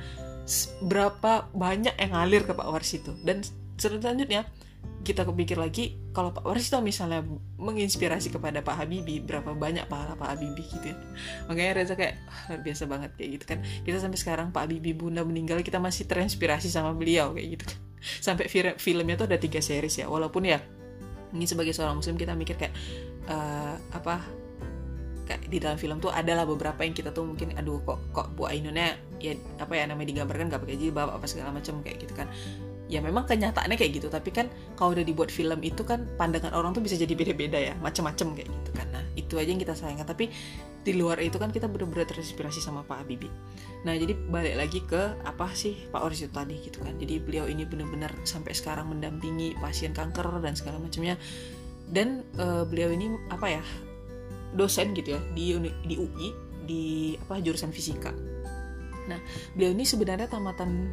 [0.82, 3.12] berapa banyak yang ngalir ke Pak Warsito.
[3.20, 3.44] Dan
[3.76, 4.48] selanjutnya
[5.02, 7.26] kita kepikir lagi kalau Pak Warsito misalnya
[7.58, 10.96] menginspirasi kepada Pak Habibie berapa banyak pahala Pak Habibie gitu ya.
[11.50, 13.58] Makanya Reza kayak oh, luar biasa banget kayak gitu kan.
[13.82, 17.78] Kita sampai sekarang Pak Habibie bunda meninggal kita masih terinspirasi sama beliau kayak gitu kan.
[18.26, 20.06] Sampai film filmnya tuh ada tiga series ya.
[20.06, 20.62] Walaupun ya
[21.34, 22.74] ini sebagai seorang muslim kita mikir kayak
[23.26, 24.22] uh, apa
[25.26, 28.50] kayak di dalam film tuh adalah beberapa yang kita tuh mungkin aduh kok kok Bu
[28.50, 32.26] Ainunnya ya apa ya namanya digambarkan gak pakai jilbab apa segala macam kayak gitu kan
[32.92, 34.12] ya memang kenyataannya kayak gitu.
[34.12, 37.72] Tapi kan kalau udah dibuat film itu kan pandangan orang tuh bisa jadi beda-beda ya.
[37.80, 38.86] Macem-macem kayak gitu kan.
[38.92, 40.04] Nah itu aja yang kita sayangkan.
[40.04, 40.28] Tapi
[40.84, 43.32] di luar itu kan kita benar-benar terinspirasi sama Pak Habibie.
[43.88, 46.92] Nah jadi balik lagi ke apa sih Pak Oris itu tadi gitu kan.
[47.00, 51.16] Jadi beliau ini benar-benar sampai sekarang mendampingi pasien kanker dan segala macamnya.
[51.88, 53.64] Dan uh, beliau ini apa ya
[54.52, 55.56] dosen gitu ya di
[55.88, 56.28] di UI
[56.68, 56.82] di
[57.16, 58.12] apa jurusan fisika.
[59.08, 59.18] Nah
[59.56, 60.92] beliau ini sebenarnya tamatan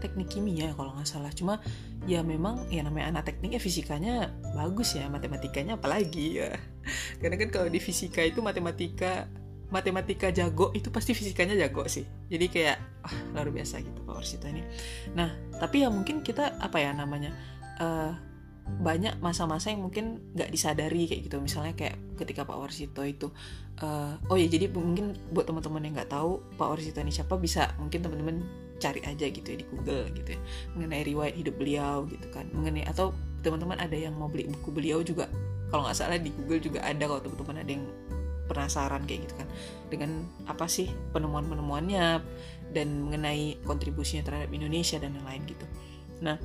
[0.00, 1.30] teknik kimia kalau nggak salah.
[1.32, 1.60] Cuma
[2.08, 6.56] ya memang ya namanya anak teknik ya fisikanya bagus ya matematikanya apalagi ya.
[7.20, 9.28] Karena kan kalau di fisika itu matematika
[9.70, 12.04] matematika jago itu pasti fisikanya jago sih.
[12.26, 14.66] Jadi kayak ah, luar biasa gitu Pak Warsito ini.
[15.14, 17.30] Nah tapi ya mungkin kita apa ya namanya
[17.78, 18.12] uh,
[18.70, 21.38] banyak masa-masa yang mungkin nggak disadari kayak gitu.
[21.38, 23.30] Misalnya kayak ketika Pak Warsito itu
[23.82, 27.74] uh, oh ya jadi mungkin buat teman-teman yang nggak tahu Pak Warsito ini siapa bisa
[27.80, 28.42] mungkin teman-teman
[28.80, 30.40] cari aja gitu ya di Google gitu ya.
[30.74, 32.48] Mengenai riwayat hidup beliau gitu kan.
[32.50, 33.12] Mengenai atau
[33.44, 35.28] teman-teman ada yang mau beli buku beliau juga.
[35.70, 37.84] Kalau nggak salah di Google juga ada kalau teman-teman ada yang
[38.50, 39.48] penasaran kayak gitu kan.
[39.86, 40.10] Dengan
[40.50, 42.06] apa sih penemuan-penemuannya
[42.74, 45.66] dan mengenai kontribusinya terhadap Indonesia dan lain-lain gitu.
[46.20, 46.36] Nah,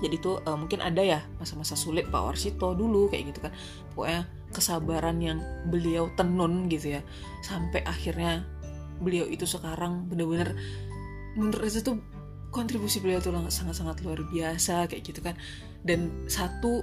[0.00, 3.52] jadi tuh uh, mungkin ada ya masa-masa sulit Pak Warsito dulu kayak gitu kan.
[3.92, 7.00] Pokoknya kesabaran yang beliau tenun gitu ya.
[7.44, 8.44] Sampai akhirnya
[9.00, 10.56] beliau itu sekarang bener-bener
[11.36, 12.00] menurut saya tuh
[12.50, 15.36] kontribusi beliau tuh sangat-sangat luar biasa kayak gitu kan
[15.84, 16.82] dan satu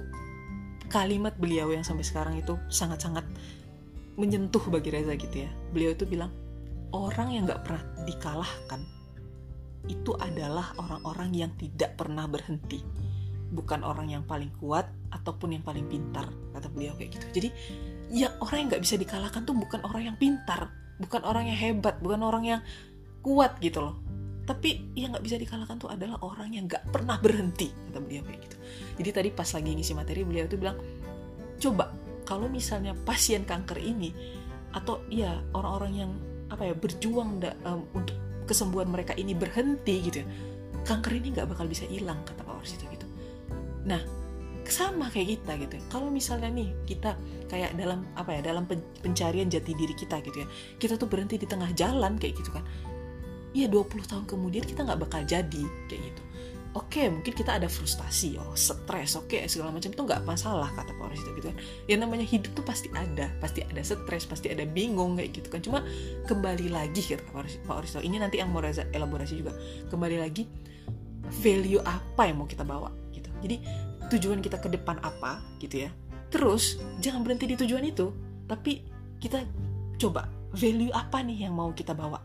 [0.88, 3.26] kalimat beliau yang sampai sekarang itu sangat-sangat
[4.14, 5.50] menyentuh bagi Reza gitu ya.
[5.74, 6.30] Beliau itu bilang,
[6.94, 8.80] orang yang gak pernah dikalahkan
[9.90, 12.80] itu adalah orang-orang yang tidak pernah berhenti.
[13.54, 17.26] Bukan orang yang paling kuat ataupun yang paling pintar, kata beliau kayak gitu.
[17.42, 17.48] Jadi,
[18.14, 20.70] ya orang yang gak bisa dikalahkan tuh bukan orang yang pintar,
[21.02, 22.60] bukan orang yang hebat, bukan orang yang
[23.24, 24.03] kuat gitu loh.
[24.44, 28.40] Tapi yang gak bisa dikalahkan tuh adalah orang yang gak pernah berhenti, kata beliau kayak
[28.44, 28.56] gitu.
[29.00, 30.76] Jadi tadi pas lagi ngisi materi beliau tuh bilang,
[31.56, 34.12] coba kalau misalnya pasien kanker ini
[34.74, 36.12] atau ya orang-orang yang
[36.50, 40.28] apa ya berjuang da, um, untuk kesembuhan mereka ini berhenti gitu ya
[40.84, 43.06] kanker ini nggak bakal bisa hilang kata Pak Warsito gitu
[43.88, 44.00] nah
[44.64, 45.82] sama kayak kita gitu ya.
[45.92, 47.16] kalau misalnya nih kita
[47.52, 48.64] kayak dalam apa ya dalam
[49.04, 50.48] pencarian jati diri kita gitu ya
[50.80, 52.64] kita tuh berhenti di tengah jalan kayak gitu kan
[53.54, 56.22] ya 20 tahun kemudian kita nggak bakal jadi kayak gitu.
[56.74, 60.66] Oke okay, mungkin kita ada frustasi oh stres oke okay, segala macam itu nggak masalah
[60.74, 61.58] kata Pak Oris itu gitu kan.
[61.86, 65.62] Yang namanya hidup tuh pasti ada pasti ada stres pasti ada bingung kayak gitu kan.
[65.62, 65.78] Cuma
[66.26, 69.54] kembali lagi kata Pak Oris ini nanti yang mau Reza elaborasi juga.
[69.86, 70.50] Kembali lagi
[71.40, 73.30] value apa yang mau kita bawa gitu.
[73.38, 73.62] Jadi
[74.10, 75.94] tujuan kita ke depan apa gitu ya.
[76.34, 78.10] Terus jangan berhenti di tujuan itu
[78.50, 78.82] tapi
[79.22, 79.46] kita
[79.96, 82.22] coba value apa nih yang mau kita bawa?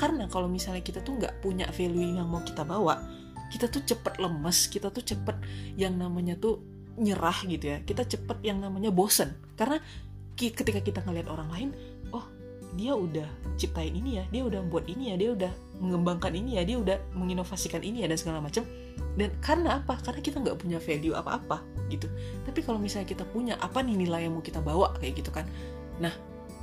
[0.00, 4.18] Karena kalau misalnya kita tuh nggak punya value yang mau kita bawa kita tuh cepet
[4.18, 5.36] lemes kita tuh cepet
[5.78, 6.62] yang namanya tuh
[6.96, 7.78] nyerah gitu ya.
[7.84, 9.36] Kita cepet yang namanya bosen.
[9.54, 9.78] Karena
[10.36, 11.68] ketika kita ngelihat orang lain
[12.12, 12.24] oh
[12.76, 13.24] dia udah
[13.56, 17.00] ciptain ini ya dia udah buat ini ya dia udah mengembangkan ini ya dia udah
[17.16, 18.64] menginovasikan ini ya dan segala macam.
[19.16, 19.96] Dan karena apa?
[20.00, 22.08] Karena kita nggak punya value apa-apa gitu.
[22.44, 24.92] Tapi kalau misalnya kita punya apa nih nilai yang mau kita bawa?
[25.00, 25.48] Kayak gitu kan.
[26.00, 26.12] Nah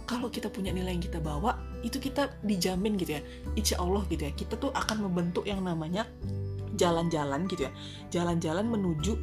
[0.03, 3.21] kalau kita punya nilai yang kita bawa itu kita dijamin gitu ya.
[3.55, 6.07] Insya Allah gitu ya kita tuh akan membentuk yang namanya
[6.75, 7.71] jalan-jalan gitu ya.
[8.11, 9.13] Jalan-jalan menuju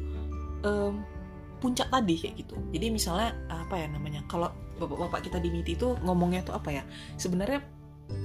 [0.65, 1.05] um,
[1.61, 2.55] puncak tadi kayak gitu.
[2.73, 4.49] Jadi misalnya apa ya namanya kalau
[4.81, 6.83] bapak-bapak kita di MITI itu ngomongnya tuh apa ya?
[7.21, 7.61] Sebenarnya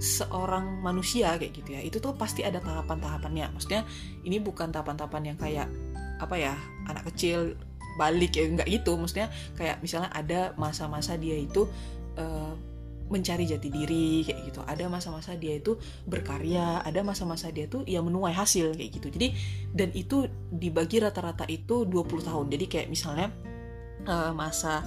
[0.03, 3.53] seorang manusia kayak gitu ya itu tuh pasti ada tahapan-tahapannya.
[3.53, 3.85] Maksudnya
[4.25, 5.69] ini bukan tahapan-tahapan yang kayak
[6.16, 6.57] apa ya
[6.88, 7.55] anak kecil
[8.01, 8.97] balik ya nggak gitu.
[8.97, 11.69] Maksudnya kayak misalnya ada masa-masa dia itu
[12.17, 12.55] uh,
[13.07, 14.61] mencari jati diri kayak gitu.
[14.67, 15.79] Ada masa-masa dia itu
[16.11, 19.09] berkarya ada masa-masa dia tuh ya menuai hasil kayak gitu.
[19.15, 19.29] Jadi
[19.71, 22.47] dan itu dibagi rata-rata itu 20 tahun.
[22.51, 23.31] Jadi kayak misalnya
[24.11, 24.83] uh, masa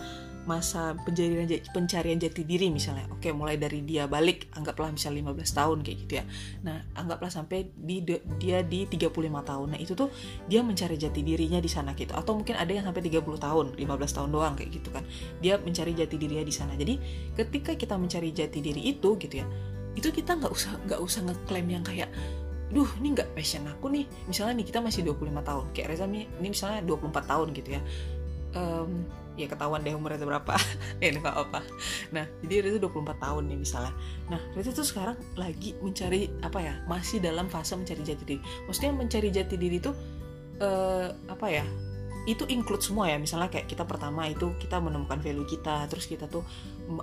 [0.49, 3.05] masa pencarian pencarian jati diri misalnya.
[3.13, 6.25] Oke mulai dari dia balik anggaplah misalnya 15 tahun kayak gitu ya.
[6.65, 8.01] Nah anggaplah sampai di
[8.41, 9.13] dia di 35
[9.45, 9.67] tahun.
[9.77, 10.09] Nah itu tuh
[10.49, 12.17] dia mencari jati dirinya di sana gitu.
[12.17, 15.05] Atau mungkin ada yang sampai 30 tahun 15 tahun doang kayak gitu kan.
[15.38, 16.73] Dia mencari jati dirinya di sana.
[16.73, 16.97] Jadi
[17.38, 19.47] ketika kita mencari jati diri itu gitu ya
[19.97, 22.07] itu kita nggak usah nggak usah ngeklaim yang kayak
[22.69, 24.05] duh ini nggak passion aku nih.
[24.29, 25.65] Misalnya nih kita masih 25 tahun.
[25.73, 27.81] Kayak Reza ini misalnya 24 tahun gitu ya.
[28.53, 29.09] Um,
[29.39, 30.56] ya ketahuan deh umurnya berapa.
[30.99, 31.63] Ya nggak apa?
[32.12, 33.93] Nah jadi Reza 24 tahun nih misalnya.
[34.28, 38.39] Nah Reza tuh sekarang lagi mencari apa ya masih dalam fase mencari jati diri.
[38.67, 39.91] Maksudnya mencari jati diri itu
[40.60, 41.65] uh, apa ya
[42.28, 43.17] itu include semua ya.
[43.17, 46.43] Misalnya kayak kita pertama itu kita menemukan value kita terus kita tuh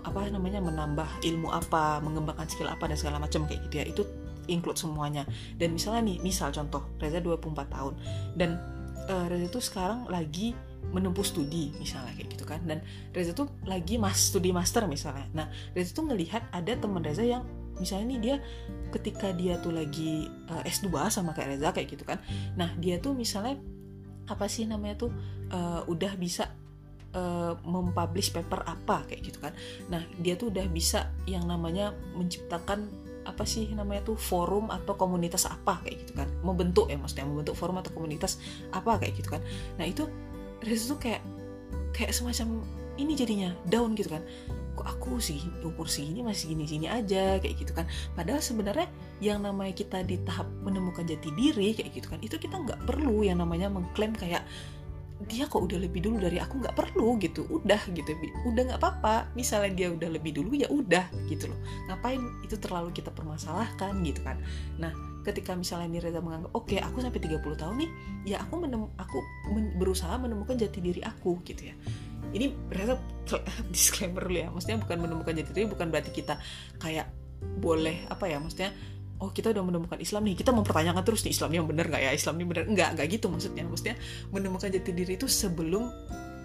[0.05, 3.85] apa namanya menambah ilmu apa mengembangkan skill apa dan segala macam kayak gitu ya.
[3.88, 4.03] Itu
[4.46, 5.25] include semuanya.
[5.57, 7.94] Dan misalnya nih misal contoh Reza 24 tahun.
[8.37, 8.61] Dan
[9.09, 10.55] uh, Reza tuh sekarang lagi
[10.94, 12.61] menempuh studi misalnya kayak gitu kan.
[12.64, 15.27] Dan Reza tuh lagi mas studi master misalnya.
[15.35, 17.42] Nah Reza tuh ngelihat ada teman Reza yang
[17.77, 18.37] misalnya nih dia
[18.92, 22.18] ketika dia tuh lagi uh, eh, S2 sama kayak Reza kayak gitu kan.
[22.57, 23.59] Nah dia tuh misalnya
[24.27, 25.11] apa sih namanya tuh
[25.55, 26.51] uh, udah bisa
[27.14, 29.53] uh, mempublish paper apa kayak gitu kan.
[29.92, 35.51] Nah dia tuh udah bisa yang namanya menciptakan apa sih namanya tuh forum atau komunitas
[35.51, 36.29] apa kayak gitu kan.
[36.46, 38.38] Membentuk ya maksudnya membentuk forum atau komunitas
[38.70, 39.42] apa kayak gitu kan.
[39.77, 40.07] Nah itu
[40.66, 41.22] Reza tuh kayak
[41.94, 42.61] kayak semacam
[42.98, 44.22] ini jadinya down gitu kan.
[44.76, 47.88] Kok aku sih umur segini masih gini sini aja kayak gitu kan.
[48.12, 48.90] Padahal sebenarnya
[49.22, 53.24] yang namanya kita di tahap menemukan jati diri kayak gitu kan itu kita nggak perlu
[53.24, 54.44] yang namanya mengklaim kayak
[55.24, 56.61] dia kok udah lebih dulu dari aku?
[56.61, 58.12] Nggak perlu gitu udah gitu.
[58.44, 59.33] Udah nggak apa-apa.
[59.33, 61.57] Misalnya dia udah lebih dulu ya udah gitu loh.
[61.88, 64.37] Ngapain itu terlalu kita permasalahkan gitu kan.
[64.76, 64.92] Nah
[65.27, 67.91] ketika misalnya ini Reza menganggap oke okay, aku sampai 30 tahun nih
[68.31, 69.19] ya aku menem aku
[69.51, 71.75] men berusaha menemukan jati diri aku gitu ya.
[72.31, 72.95] Ini Reza
[73.75, 76.39] disclaimer dulu ya maksudnya bukan menemukan jati diri bukan berarti kita
[76.79, 77.11] kayak
[77.59, 78.71] boleh apa ya maksudnya
[79.19, 82.11] oh kita udah menemukan Islam nih kita mempertanyakan terus nih Islam yang benar nggak ya
[82.15, 83.67] Islam ini benar nggak nggak gitu maksudnya.
[83.67, 83.97] Maksudnya
[84.31, 85.91] menemukan jati diri itu sebelum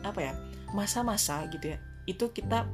[0.02, 0.34] apa ya
[0.74, 1.78] masa-masa gitu ya
[2.10, 2.66] itu kita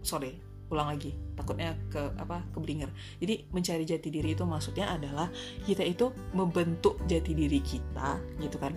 [0.00, 5.28] sorry ulang lagi takutnya ke apa ke blinger jadi mencari jati diri itu maksudnya adalah
[5.66, 8.72] kita itu membentuk jati diri kita gitu kan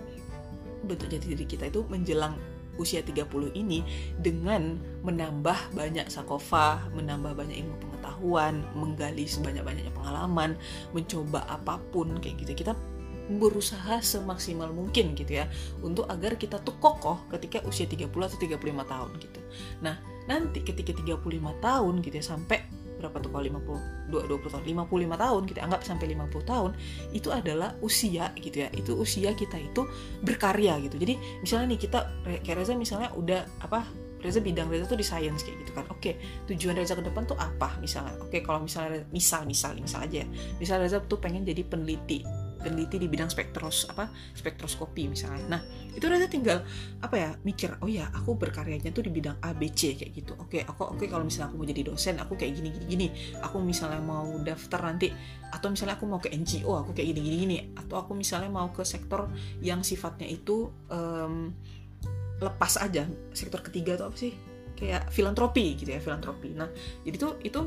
[0.83, 2.35] bentuk jati diri kita itu menjelang
[2.77, 3.81] usia 30 ini
[4.21, 10.53] dengan menambah banyak sakofa, menambah banyak ilmu pengetahuan, menggali sebanyak-banyaknya pengalaman,
[10.93, 12.53] mencoba apa pun kayak gitu.
[12.53, 12.77] Kita
[13.27, 15.51] berusaha semaksimal mungkin gitu ya
[15.83, 19.39] untuk agar kita tuh kokoh ketika usia 30 atau 35 tahun gitu.
[19.83, 21.23] Nah, nanti ketika 35
[21.63, 22.59] tahun gitu ya sampai
[22.97, 26.71] berapa tuh kalau 50 20 tahun 55 tahun kita anggap sampai 50 tahun
[27.13, 28.69] itu adalah usia gitu ya.
[28.73, 29.85] Itu usia kita itu
[30.25, 30.97] berkarya gitu.
[30.97, 31.99] Jadi misalnya nih kita
[32.43, 33.85] kayak Reza misalnya udah apa
[34.17, 35.85] Reza bidang Reza tuh di science kayak gitu kan.
[35.93, 36.17] Oke
[36.49, 38.17] tujuan Reza ke depan tuh apa misalnya?
[38.17, 40.27] Oke kalau misalnya misal misal misal aja ya.
[40.57, 42.25] Misal Reza tuh pengen jadi peneliti
[42.67, 45.55] peneliti di bidang spektros apa spektroskopi misalnya.
[45.55, 45.61] Nah
[45.95, 46.67] itu udah tinggal
[46.99, 50.35] apa ya mikir oh ya aku berkaryanya tuh di bidang A B C kayak gitu.
[50.35, 53.07] Oke aku oke kalau misalnya aku mau jadi dosen aku kayak gini gini gini.
[53.39, 55.07] Aku misalnya mau daftar nanti
[55.47, 57.57] atau misalnya aku mau ke NGO aku kayak gini gini gini.
[57.79, 59.31] Atau aku misalnya mau ke sektor
[59.63, 61.55] yang sifatnya itu um,
[62.43, 64.35] lepas aja sektor ketiga atau apa sih
[64.77, 66.53] kayak filantropi gitu ya filantropi.
[66.53, 66.69] Nah
[67.01, 67.61] jadi tuh itu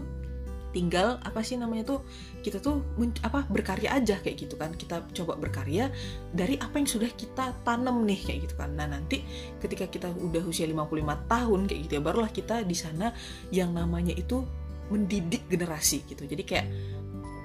[0.70, 2.00] tinggal apa sih namanya tuh
[2.40, 2.82] kita tuh
[3.26, 4.74] apa berkarya aja kayak gitu kan.
[4.74, 5.90] Kita coba berkarya
[6.30, 8.74] dari apa yang sudah kita tanam nih kayak gitu kan.
[8.74, 9.22] Nah nanti
[9.58, 13.12] ketika kita udah usia 55 tahun kayak gitu ya barulah kita di sana
[13.50, 14.42] yang namanya itu
[14.90, 16.26] mendidik generasi gitu.
[16.26, 16.66] Jadi kayak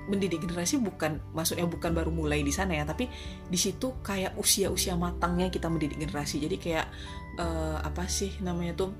[0.05, 3.09] mendidik generasi bukan maksudnya bukan baru mulai di sana ya tapi
[3.49, 6.41] di situ kayak usia-usia matangnya kita mendidik generasi.
[6.41, 6.87] Jadi kayak
[7.41, 8.93] uh, apa sih namanya tuh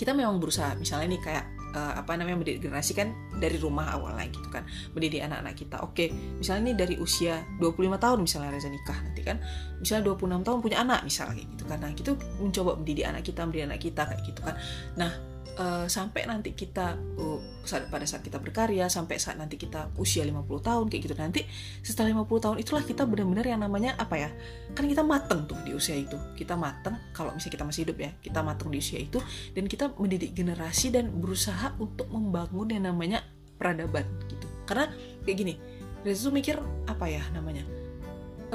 [0.00, 0.72] kita memang berusaha.
[0.80, 5.22] Misalnya nih kayak uh, apa namanya mendidik generasi kan dari rumah awalnya gitu kan mendidik
[5.22, 5.76] anak-anak kita.
[5.82, 9.36] Oke misalnya nih dari usia 25 tahun misalnya Reza nikah nanti kan
[9.78, 11.78] misalnya 26 tahun punya anak misalnya gitu kan.
[11.80, 12.10] Nah kita
[12.42, 14.54] mencoba mendidik anak kita mendidik anak kita kayak gitu kan.
[14.98, 15.29] Nah
[15.60, 20.24] uh, sampai nanti kita uh, saat, pada saat kita berkarya sampai saat nanti kita usia
[20.24, 21.14] 50 tahun kayak gitu.
[21.20, 21.40] Nanti
[21.84, 24.30] setelah 50 tahun itulah kita benar-benar yang namanya apa ya
[24.72, 26.16] kan kita mateng tuh di usia itu.
[26.32, 29.20] Kita mateng kalau misalnya kita masih hidup ya kita mateng di usia itu
[29.52, 33.20] dan kita mendidik generasi dan berusaha untuk membangun yang namanya
[33.60, 34.48] peradaban gitu.
[34.64, 34.88] Karena
[35.28, 35.54] kayak gini
[36.00, 36.56] Reza tuh mikir
[36.88, 37.60] apa ya namanya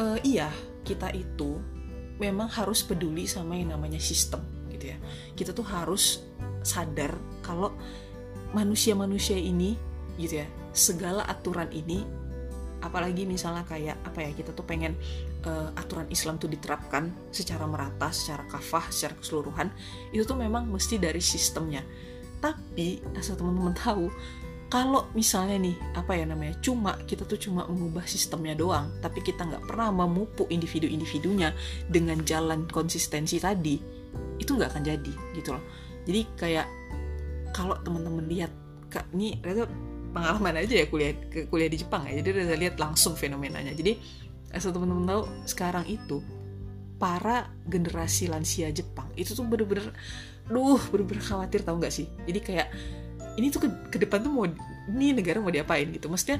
[0.02, 0.50] uh, iya
[0.82, 1.62] kita itu
[2.18, 4.40] memang harus peduli sama yang namanya sistem
[4.72, 4.98] gitu ya.
[5.36, 6.24] Kita tuh harus
[6.66, 7.14] sadar
[7.46, 7.72] kalau
[8.58, 9.78] manusia-manusia ini
[10.18, 12.04] gitu ya segala aturan ini
[12.84, 14.94] apalagi misalnya kayak apa ya kita tuh pengen
[15.50, 19.74] uh, aturan Islam tuh diterapkan secara merata, secara kafah, secara keseluruhan
[20.14, 21.82] itu tuh memang mesti dari sistemnya.
[22.38, 24.06] Tapi asal teman-teman tahu
[24.70, 29.46] kalau misalnya nih apa ya namanya cuma kita tuh cuma mengubah sistemnya doang, tapi kita
[29.50, 31.54] nggak pernah memupuk individu-individunya
[31.90, 33.82] dengan jalan konsistensi tadi,
[34.38, 36.68] itu nggak akan jadi gitu loh jadi kayak
[37.52, 38.52] kalau teman-teman lihat
[38.94, 39.66] kak ini Reza
[40.16, 41.12] pengalaman aja ya kuliah
[41.52, 42.22] kuliah di Jepang ya.
[42.22, 43.74] Jadi Reza lihat langsung fenomenanya.
[43.76, 43.98] Jadi
[44.54, 46.24] asal teman-teman tahu sekarang itu
[46.96, 49.92] para generasi lansia Jepang itu tuh bener-bener
[50.48, 52.08] duh bener-bener khawatir tau nggak sih?
[52.24, 52.68] Jadi kayak
[53.36, 54.48] ini tuh ke, ke depan tuh mau
[54.88, 56.08] ini negara mau diapain gitu.
[56.08, 56.40] Maksudnya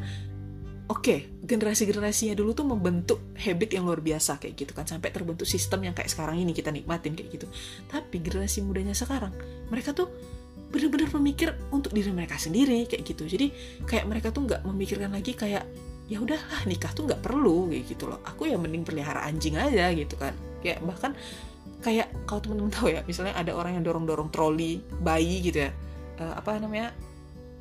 [0.86, 4.86] oke okay, generasi-generasinya dulu tuh membentuk habit yang luar biasa kayak gitu kan.
[4.86, 7.48] Sampai terbentuk sistem yang kayak sekarang ini kita nikmatin kayak gitu.
[7.90, 9.34] Tapi generasi mudanya sekarang
[9.70, 10.10] mereka tuh
[10.70, 13.26] benar-benar memikir untuk diri mereka sendiri kayak gitu.
[13.26, 13.50] Jadi
[13.86, 15.66] kayak mereka tuh nggak memikirkan lagi kayak
[16.06, 18.22] ya udahlah nikah tuh nggak perlu kayak gitu loh.
[18.22, 20.38] Aku ya mending pelihara anjing aja gitu kan.
[20.62, 21.18] Kayak bahkan
[21.82, 25.72] kayak kalau temen-temen tahu ya misalnya ada orang yang dorong-dorong troli bayi gitu ya.
[26.22, 26.94] Uh, apa namanya?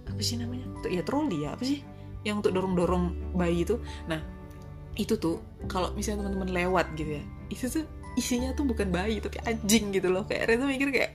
[0.05, 0.69] Apa sih namanya?
[0.93, 1.94] Ya troli ya apa sih
[2.25, 3.79] yang untuk dorong-dorong bayi itu.
[4.09, 4.21] Nah
[4.99, 7.85] itu tuh kalau misalnya teman-teman lewat gitu ya itu tuh
[8.15, 10.25] isinya tuh bukan bayi tapi anjing gitu loh.
[10.27, 11.13] Kayak Reza mikir kayak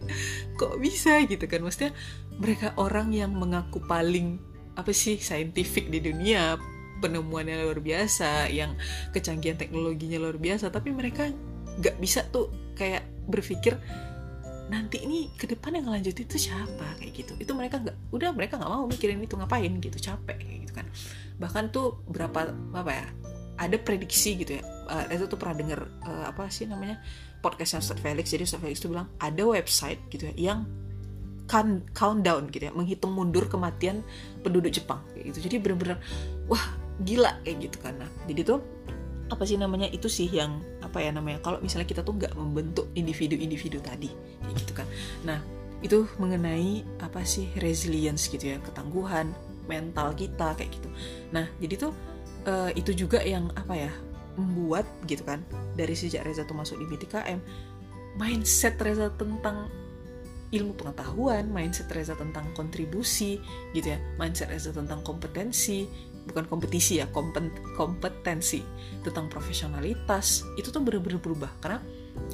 [0.60, 1.24] kok bisa?
[1.26, 1.64] gitu kan.
[1.64, 1.92] Maksudnya
[2.40, 4.40] mereka orang yang mengaku paling
[4.76, 6.56] apa sih saintifik di dunia
[7.00, 8.76] penemuannya luar biasa yang
[9.16, 11.32] kecanggihan teknologinya luar biasa tapi mereka
[11.80, 13.80] nggak bisa tuh kayak berpikir
[14.70, 16.96] nanti ini ke depan yang ngelanjutin itu siapa?
[17.02, 17.34] Kayak gitu.
[17.42, 20.86] Itu mereka nggak udah mereka nggak mau mikirin itu ngapain gitu capek kayak gitu kan.
[21.42, 23.06] Bahkan tuh berapa apa ya
[23.60, 24.64] ada prediksi gitu ya.
[24.90, 27.02] Uh, itu tuh pernah denger uh, apa sih namanya
[27.42, 28.30] podcastnya Ustaz Felix.
[28.30, 30.70] Jadi Ustaz Felix tuh bilang ada website gitu ya yang
[31.50, 34.06] count, countdown gitu ya menghitung mundur kematian
[34.46, 35.50] penduduk Jepang kayak gitu.
[35.50, 35.98] Jadi bener-bener
[36.46, 36.62] wah
[37.02, 37.98] gila kayak gitu kan.
[37.98, 38.62] Nah jadi tuh
[39.30, 42.90] apa sih namanya itu sih yang apa ya namanya kalau misalnya kita tuh nggak membentuk
[42.98, 44.10] individu-individu tadi
[44.42, 44.88] kayak gitu kan.
[45.22, 45.40] Nah
[45.86, 49.30] itu mengenai apa sih resilience gitu ya ketangguhan
[49.70, 50.90] mental kita kayak gitu.
[51.30, 51.94] Nah jadi tuh
[52.50, 53.92] uh, itu juga yang apa ya
[54.34, 55.46] membuat gitu kan
[55.78, 57.40] dari sejak Reza tuh masuk di BTKM
[58.18, 59.70] mindset Reza tentang
[60.50, 63.38] ilmu pengetahuan, mindset Reza tentang kontribusi
[63.78, 65.86] gitu ya, mindset Reza tentang kompetensi,
[66.28, 67.08] bukan kompetisi ya,
[67.78, 68.62] kompetensi
[69.06, 71.80] tentang profesionalitas itu tuh bener-bener berubah karena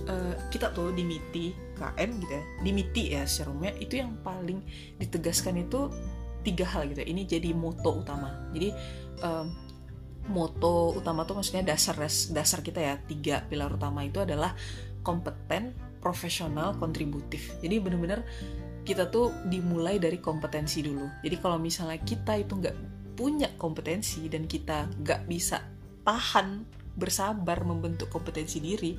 [0.10, 4.18] uh, kita tuh di MITI KM gitu ya, di MITI ya secara umumnya itu yang
[4.26, 4.60] paling
[4.98, 5.92] ditegaskan itu
[6.46, 7.08] tiga hal gitu ya.
[7.10, 8.30] Ini jadi moto utama.
[8.54, 8.70] Jadi
[9.26, 9.48] um,
[10.30, 11.98] moto utama tuh maksudnya dasar
[12.34, 14.54] dasar kita ya tiga pilar utama itu adalah
[15.06, 17.54] kompeten, profesional, kontributif.
[17.62, 18.26] Jadi bener-bener
[18.86, 21.10] kita tuh dimulai dari kompetensi dulu.
[21.26, 22.76] Jadi kalau misalnya kita itu nggak
[23.16, 25.64] punya kompetensi dan kita nggak bisa
[26.06, 28.96] tahan bersabar membentuk kompetensi diri,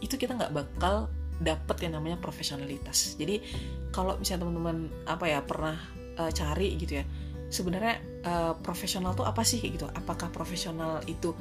[0.00, 3.16] itu kita nggak bakal dapet yang namanya profesionalitas.
[3.20, 3.40] Jadi
[3.92, 5.76] kalau misalnya teman-teman apa ya pernah
[6.16, 7.04] uh, cari gitu ya,
[7.52, 11.34] sebenarnya uh, profesional tuh apa sih gitu apakah profesional itu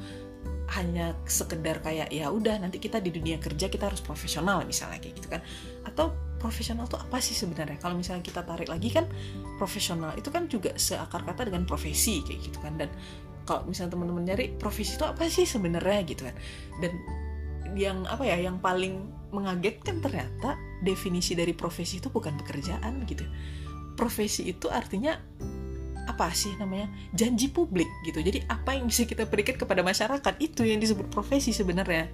[0.73, 5.15] hanya sekedar kayak ya udah nanti kita di dunia kerja kita harus profesional misalnya kayak
[5.21, 5.41] gitu kan
[5.85, 6.13] atau
[6.45, 7.81] profesional tuh apa sih sebenarnya?
[7.81, 9.09] Kalau misalnya kita tarik lagi kan
[9.57, 12.77] profesional itu kan juga seakar kata dengan profesi kayak gitu kan.
[12.77, 12.93] Dan
[13.49, 16.35] kalau misalnya teman-teman nyari profesi itu apa sih sebenarnya gitu kan.
[16.77, 16.93] Dan
[17.73, 20.55] yang apa ya yang paling mengagetkan ternyata
[20.85, 23.25] definisi dari profesi itu bukan pekerjaan gitu.
[23.97, 25.17] Profesi itu artinya
[26.05, 26.93] apa sih namanya?
[27.09, 28.21] Janji publik gitu.
[28.21, 32.05] Jadi apa yang bisa kita berikan kepada masyarakat itu yang disebut profesi sebenarnya.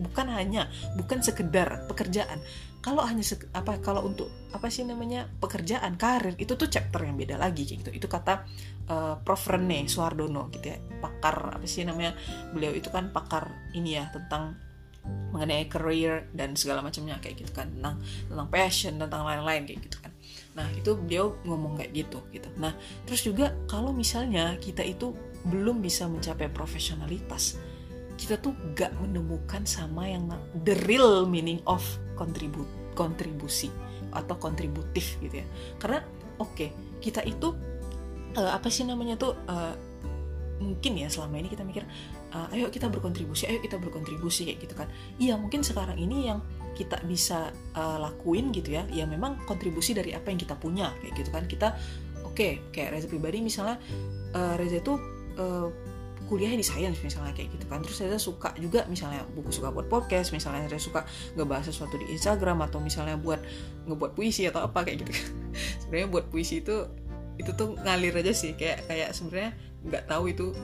[0.00, 2.40] Bukan hanya bukan sekedar pekerjaan
[2.80, 3.20] kalau hanya
[3.52, 7.92] apa kalau untuk apa sih namanya pekerjaan karir itu tuh chapter yang beda lagi gitu.
[7.92, 8.48] Itu kata
[8.88, 9.52] uh, Prof.
[9.52, 10.80] Rene Suardono gitu ya.
[11.00, 12.16] Pakar apa sih namanya
[12.56, 14.56] beliau itu kan pakar ini ya tentang
[15.32, 17.68] mengenai career dan segala macamnya kayak gitu kan.
[17.68, 20.12] Tentang tentang passion tentang lain-lain kayak gitu kan.
[20.56, 22.48] Nah itu beliau ngomong kayak gitu gitu.
[22.56, 22.72] Nah
[23.04, 27.56] terus juga kalau misalnya kita itu belum bisa mencapai profesionalitas,
[28.20, 30.28] kita tuh gak menemukan sama yang
[30.68, 31.80] the real meaning of
[32.20, 33.72] kontribut kontribusi
[34.12, 35.46] atau kontributif gitu ya.
[35.80, 36.04] Karena
[36.36, 36.68] oke okay,
[37.00, 37.56] kita itu
[38.36, 39.72] uh, apa sih namanya tuh uh,
[40.60, 41.88] mungkin ya selama ini kita mikir
[42.36, 44.92] uh, ayo kita berkontribusi, ayo kita berkontribusi kayak gitu kan.
[45.16, 46.44] Iya mungkin sekarang ini yang
[46.76, 51.14] kita bisa uh, lakuin gitu ya ya memang kontribusi dari apa yang kita punya kayak
[51.16, 51.68] gitu kan kita
[52.22, 53.80] oke okay, kayak Reza pribadi misalnya
[54.36, 54.94] uh, Reza itu
[55.40, 55.68] uh,
[56.30, 57.82] kuliahnya di sains misalnya kayak gitu kan.
[57.82, 61.02] Terus Reza suka juga misalnya buku suka buat podcast misalnya Reza suka
[61.34, 63.42] ngebahas sesuatu di Instagram atau misalnya buat
[63.90, 65.26] ngebuat puisi atau apa kayak gitu kan.
[65.82, 66.86] Sebenarnya buat puisi itu
[67.42, 68.54] itu tuh ngalir aja sih.
[68.54, 70.54] Kayak kayak sebenarnya nggak tahu itu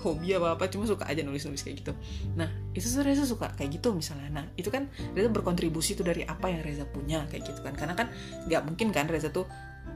[0.00, 1.92] hobi apa apa cuma suka aja nulis nulis kayak gitu.
[2.40, 4.32] Nah itu Reza suka kayak gitu misalnya.
[4.32, 7.76] Nah itu kan Reza berkontribusi tuh dari apa yang Reza punya kayak gitu kan.
[7.76, 8.08] Karena kan
[8.48, 9.44] nggak mungkin kan Reza tuh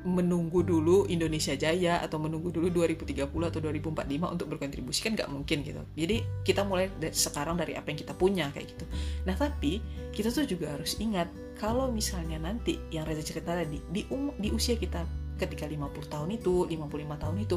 [0.05, 5.65] menunggu dulu Indonesia Jaya atau menunggu dulu 2030 atau 2045 untuk berkontribusi kan nggak mungkin
[5.65, 8.85] gitu jadi kita mulai dari sekarang dari apa yang kita punya kayak gitu
[9.25, 9.81] nah tapi
[10.13, 14.53] kita tuh juga harus ingat kalau misalnya nanti yang Reza cerita tadi di um, di
[14.53, 15.09] usia kita
[15.41, 17.57] ketika 50 tahun itu 55 tahun itu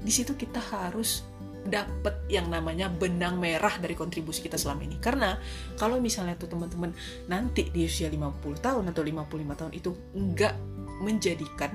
[0.00, 1.26] di situ kita harus
[1.60, 4.96] dapat yang namanya benang merah dari kontribusi kita selama ini.
[4.96, 5.36] Karena
[5.76, 6.96] kalau misalnya tuh teman-teman
[7.28, 10.54] nanti di usia 50 tahun atau 55 tahun itu enggak
[11.00, 11.72] menjadikan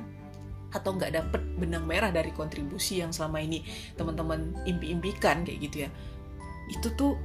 [0.76, 3.64] atau nggak dapet benang merah dari kontribusi yang selama ini
[3.96, 5.90] teman-teman impi-impikan kayak gitu ya
[6.68, 7.16] itu tuh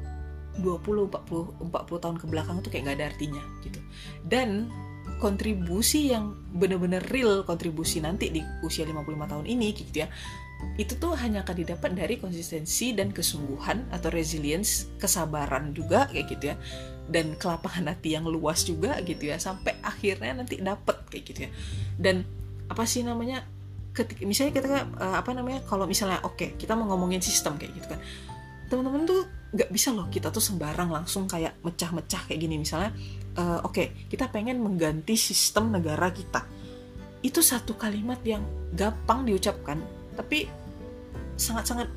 [0.62, 3.80] 20 40 40 tahun ke belakang tuh kayak nggak ada artinya gitu
[4.28, 4.70] dan
[5.18, 10.08] kontribusi yang benar-benar real kontribusi nanti di usia 55 tahun ini gitu ya
[10.76, 16.44] itu tuh hanya akan didapat dari konsistensi dan kesungguhan atau resilience, kesabaran juga kayak gitu
[16.52, 16.56] ya.
[17.10, 21.50] Dan kelapangan hati yang luas juga gitu ya sampai akhirnya nanti dapat kayak gitu ya.
[21.98, 22.22] Dan
[22.70, 23.42] apa sih namanya?
[23.90, 25.66] Ketika misalnya kita uh, apa namanya?
[25.66, 28.00] Kalau misalnya oke, okay, kita mau ngomongin sistem kayak gitu kan.
[28.70, 32.94] Teman-teman tuh nggak bisa loh kita tuh sembarang langsung kayak mecah-mecah kayak gini misalnya
[33.34, 36.46] uh, oke, okay, kita pengen mengganti sistem negara kita.
[37.20, 39.82] Itu satu kalimat yang gampang diucapkan
[40.14, 40.46] tapi
[41.40, 41.88] sangat-sangat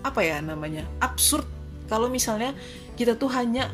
[0.00, 1.44] apa ya namanya absurd
[1.90, 2.54] kalau misalnya
[2.94, 3.68] kita tuh hanya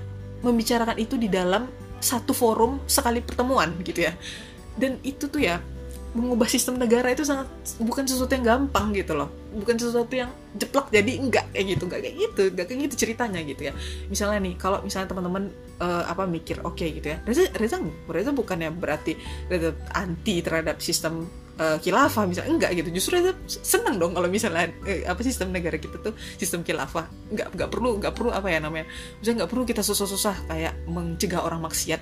[0.45, 1.68] membicarakan itu di dalam
[2.01, 4.12] satu forum sekali pertemuan gitu ya.
[4.76, 5.61] Dan itu tuh ya
[6.16, 7.45] mengubah sistem negara itu sangat
[7.76, 9.28] bukan sesuatu yang gampang gitu loh.
[9.53, 13.41] Bukan sesuatu yang jeplak jadi enggak kayak gitu enggak kayak gitu enggak kayak gitu ceritanya
[13.45, 13.72] gitu ya.
[14.09, 17.18] Misalnya nih kalau misalnya teman-teman uh, apa mikir oke okay, gitu ya.
[17.24, 17.76] Reza Reza
[18.09, 19.16] Reza bukannya berarti
[19.49, 21.28] Reza anti terhadap sistem
[21.61, 22.50] uh, khilafah misalnya.
[22.52, 22.88] Enggak gitu.
[22.92, 27.09] Justru Reza seneng dong kalau misalnya uh, apa sistem negara kita tuh sistem khilafah.
[27.32, 28.86] Enggak enggak perlu enggak perlu apa ya namanya.
[29.20, 32.00] Misalnya enggak perlu kita susah-susah kayak mencegah orang maksiat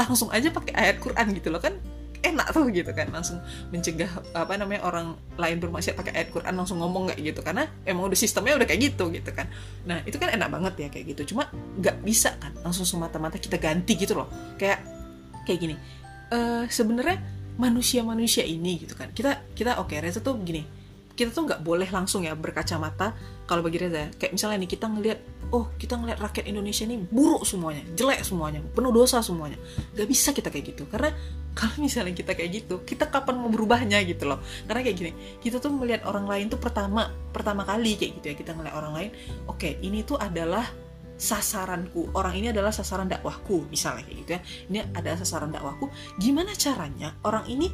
[0.00, 1.76] langsung aja pakai ayat Quran gitu loh kan.
[2.16, 3.38] Enak tuh gitu kan langsung
[3.70, 7.40] mencegah apa namanya orang lain bermaksiat pakai ayat Quran langsung ngomong kayak gitu.
[7.44, 9.46] Karena emang udah sistemnya udah kayak gitu gitu kan.
[9.86, 11.36] Nah itu kan enak banget ya kayak gitu.
[11.36, 14.26] Cuma nggak bisa kan langsung semata-mata kita ganti gitu loh.
[14.58, 14.82] Kayak
[15.46, 15.76] kayak gini.
[16.26, 17.22] Uh, sebenarnya
[17.56, 19.12] manusia-manusia ini gitu kan.
[19.12, 20.86] Kita kita oke okay, Reza tuh gini
[21.16, 23.16] kita tuh nggak boleh langsung ya berkacamata
[23.48, 27.48] kalau bagi Reza kayak misalnya nih kita ngelihat oh kita ngeliat rakyat Indonesia ini buruk
[27.48, 29.56] semuanya jelek semuanya penuh dosa semuanya.
[29.96, 30.84] Nggak bisa kita kayak gitu.
[30.84, 31.10] Karena
[31.56, 34.44] kalau misalnya kita kayak gitu kita kapan mau berubahnya gitu loh.
[34.68, 38.34] Karena kayak gini kita tuh melihat orang lain tuh pertama pertama kali kayak gitu ya.
[38.36, 39.10] Kita ngeliat orang lain
[39.48, 40.68] oke okay, ini tuh adalah
[41.16, 42.12] sasaranku.
[42.12, 44.40] Orang ini adalah sasaran dakwahku misalnya kayak gitu ya.
[44.68, 45.88] Ini ada sasaran dakwahku.
[46.20, 47.72] Gimana caranya orang ini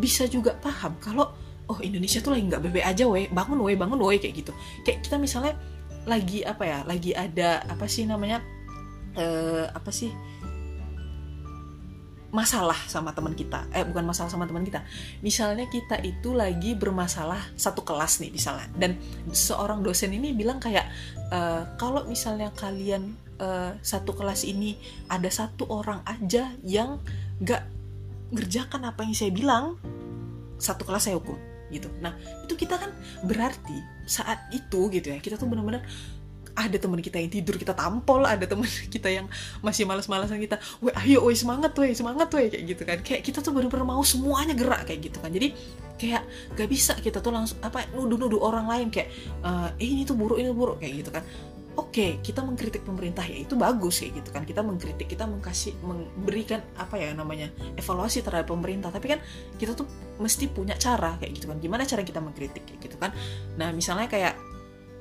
[0.00, 1.32] bisa juga paham kalau
[1.68, 3.28] oh Indonesia tuh lagi nggak bebe aja weh.
[3.28, 4.52] Bangun weh bangun weh kayak gitu.
[4.82, 5.54] Kayak kita misalnya
[6.08, 8.40] lagi apa ya lagi ada apa sih namanya
[9.20, 10.08] uh, apa sih
[12.28, 13.64] masalah sama teman kita.
[13.72, 14.84] Eh bukan masalah sama teman kita.
[15.24, 18.68] Misalnya kita itu lagi bermasalah satu kelas nih misalnya.
[18.76, 19.00] Dan
[19.32, 20.84] seorang dosen ini bilang kayak
[21.32, 21.40] e,
[21.80, 24.76] kalau misalnya kalian uh, satu kelas ini
[25.08, 27.00] ada satu orang aja yang
[27.40, 27.62] nggak
[28.34, 29.78] ngerjakan apa yang saya bilang
[30.60, 31.38] satu kelas saya hukum
[31.72, 31.88] gitu.
[32.02, 32.12] Nah
[32.44, 32.90] itu kita kan
[33.24, 35.84] berarti saat itu gitu ya kita tuh benar-benar
[36.58, 38.26] ada teman kita yang tidur kita tampol.
[38.26, 39.26] Ada teman kita yang
[39.62, 40.58] masih malas-malasan kita.
[40.82, 42.98] Weh ayo weh semangat weh semangat weh kayak gitu kan.
[43.00, 45.30] Kayak kita tuh benar-benar mau semuanya gerak kayak gitu kan.
[45.30, 45.54] Jadi
[45.98, 46.22] kayak
[46.54, 48.88] gak bisa kita tuh langsung apa nuduh-nuduh orang lain.
[48.90, 49.14] Kayak
[49.78, 51.22] eh ini tuh buruk ini buruk kayak gitu kan.
[51.78, 54.42] Oke okay, kita mengkritik pemerintah ya itu bagus kayak gitu kan.
[54.42, 58.90] Kita mengkritik kita mengkasih memberikan apa ya namanya evaluasi terhadap pemerintah.
[58.90, 59.22] Tapi kan
[59.62, 59.86] kita tuh
[60.18, 61.62] mesti punya cara kayak gitu kan.
[61.62, 63.14] Gimana cara kita mengkritik kayak gitu kan.
[63.54, 64.47] Nah misalnya kayak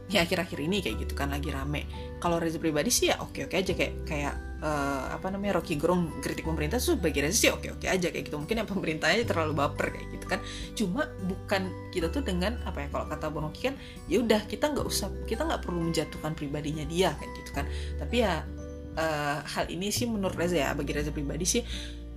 [0.07, 1.83] ya akhir-akhir ini kayak gitu kan lagi rame.
[2.23, 4.33] Kalau Reza pribadi sih ya oke oke aja kayak kayak
[4.63, 8.31] uh, apa namanya Rocky Gerung kritik pemerintah tuh bagi Reza sih oke oke aja kayak
[8.31, 8.39] gitu.
[8.39, 10.39] Mungkin yang pemerintahnya terlalu baper kayak gitu kan.
[10.79, 13.75] Cuma bukan kita tuh dengan apa ya kalau kata Bonoki kan
[14.07, 17.65] ya udah kita nggak usah kita nggak perlu menjatuhkan pribadinya dia kayak gitu kan.
[17.99, 18.47] Tapi ya
[18.95, 21.61] uh, hal ini sih menurut Reza ya bagi Reza pribadi sih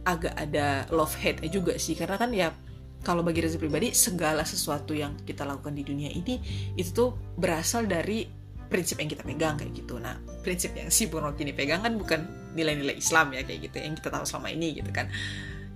[0.06, 1.98] agak ada love hate juga sih.
[1.98, 2.54] Karena kan ya
[3.00, 6.36] kalau bagi Reza pribadi segala sesuatu yang kita lakukan di dunia ini
[6.76, 8.28] itu tuh berasal dari
[8.70, 9.98] prinsip yang kita pegang kayak gitu.
[9.98, 10.14] Nah,
[10.46, 14.14] prinsip yang si Bono kini pegang kan bukan nilai-nilai Islam ya kayak gitu yang kita
[14.14, 15.10] tahu selama ini gitu kan.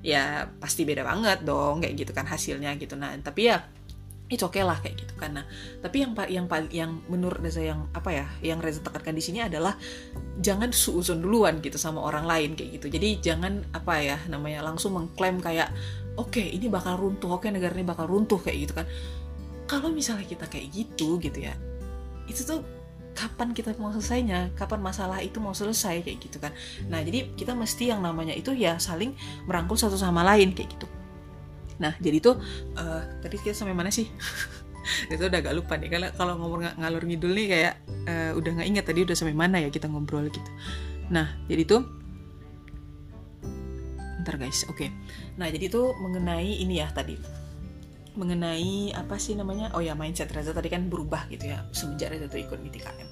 [0.05, 2.95] Ya pasti beda banget dong kayak gitu kan hasilnya gitu.
[2.95, 3.67] Nah, tapi ya
[4.33, 5.37] itu oke okay lah kayak gitu kan.
[5.37, 5.45] Nah,
[5.85, 9.77] tapi yang yang yang menurut Reza yang apa ya, yang Reza tekankan di sini adalah
[10.39, 12.87] jangan suuzon duluan gitu sama orang lain kayak gitu.
[12.95, 15.69] Jadi jangan apa ya namanya langsung mengklaim kayak
[16.17, 18.87] oke okay, ini bakal runtuh oke okay, negara bakal runtuh kayak gitu kan.
[19.65, 21.57] Kalau misalnya kita kayak gitu gitu ya
[22.29, 22.65] itu tuh
[23.15, 24.51] kapan kita mau selesainya?
[24.59, 26.51] Kapan masalah itu mau selesai kayak gitu kan.
[26.91, 29.15] Nah jadi kita mesti yang namanya itu ya saling
[29.47, 30.87] merangkul satu sama lain kayak gitu.
[31.79, 32.39] Nah jadi tuh
[32.75, 34.11] uh, tadi kita sampai mana sih?
[35.09, 38.51] Itu udah agak lupa nih kalau kalau ngomong ng ngalur ngidul nih kayak uh, udah
[38.61, 40.51] nggak ingat tadi udah sampai mana ya kita ngobrol gitu.
[41.09, 42.04] Nah jadi tuh
[44.25, 44.65] ntar guys.
[44.67, 44.89] Oke.
[44.89, 44.91] Okay.
[45.37, 47.21] nah jadi itu mengenai ini ya tadi.
[48.17, 49.71] Mengenai apa sih namanya?
[49.77, 53.11] Oh ya mindset Reza tadi kan berubah gitu ya semenjak Reza tuh ikut MITKM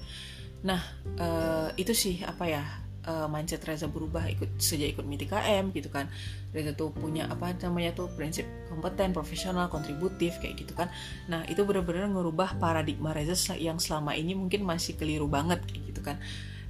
[0.63, 0.79] nah
[1.19, 2.63] uh, itu sih apa ya
[3.07, 6.07] uh, mindset Reza berubah ikut sejak ikut MITKM gitu kan.
[6.55, 10.87] Reza tuh punya apa namanya tuh prinsip kompeten profesional kontributif kayak gitu kan.
[11.27, 16.01] Nah itu benar-benar ngerubah paradigma Reza yang selama ini mungkin masih keliru banget kayak gitu
[16.03, 16.17] kan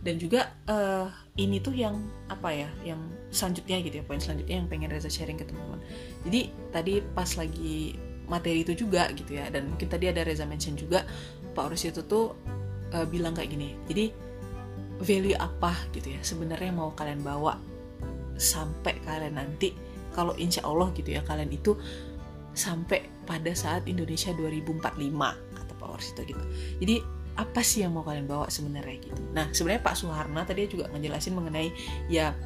[0.02, 1.06] dan juga uh,
[1.38, 1.94] ini tuh yang
[2.26, 2.98] apa ya yang
[3.30, 5.80] selanjutnya gitu ya poin selanjutnya yang pengen Reza sharing ke teman-teman.
[6.26, 6.40] Jadi
[6.74, 7.96] tadi pas lagi
[8.26, 11.06] materi itu juga gitu ya dan mungkin tadi ada Reza mention juga
[11.54, 12.34] Pak Urus itu tuh
[12.94, 14.10] uh, bilang kayak gini jadi
[15.02, 17.58] value apa gitu ya sebenarnya mau kalian bawa
[18.38, 19.74] sampai kalian nanti?
[20.12, 21.78] Kalau insya Allah gitu ya kalian itu
[22.52, 24.82] sampai pada saat Indonesia 2045
[25.56, 26.44] kata Pak itu gitu.
[26.84, 26.96] Jadi
[27.36, 29.20] apa sih yang mau kalian bawa sebenarnya gitu.
[29.32, 31.68] Nah sebenarnya Pak Suharna tadi juga ngejelasin mengenai
[32.12, 32.36] ya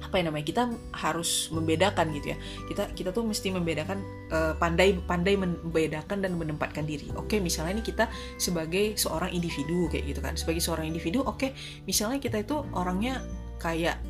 [0.00, 0.62] apa yang namanya kita
[0.96, 2.38] harus membedakan gitu ya.
[2.68, 3.98] Kita kita tuh mesti membedakan
[4.32, 7.08] uh, pandai pandai membedakan dan menempatkan diri.
[7.16, 10.34] Oke misalnya ini kita sebagai seorang individu kayak gitu kan.
[10.36, 11.52] Sebagai seorang individu oke
[11.88, 13.24] misalnya kita itu orangnya
[13.60, 14.00] kayak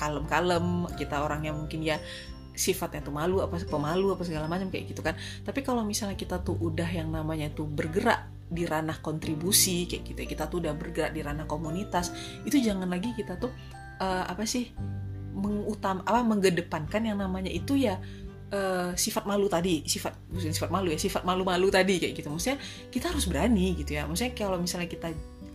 [0.00, 2.00] kalem-kalem kita orang yang mungkin ya
[2.56, 6.40] sifatnya tuh malu apa pemalu apa segala macam kayak gitu kan tapi kalau misalnya kita
[6.44, 10.74] tuh udah yang namanya tuh bergerak di ranah kontribusi kayak gitu ya, kita tuh udah
[10.74, 12.10] bergerak di ranah komunitas.
[12.42, 13.54] Itu jangan lagi kita tuh
[14.02, 14.74] uh, apa sih
[15.30, 18.02] mengutam apa mengedepankan yang namanya itu ya
[18.50, 19.86] uh, sifat malu tadi.
[19.86, 22.28] Sifat bukan sifat malu ya sifat malu-malu tadi kayak gitu.
[22.28, 22.58] Maksudnya
[22.90, 24.04] kita harus berani gitu ya.
[24.10, 25.08] Maksudnya kalau misalnya kita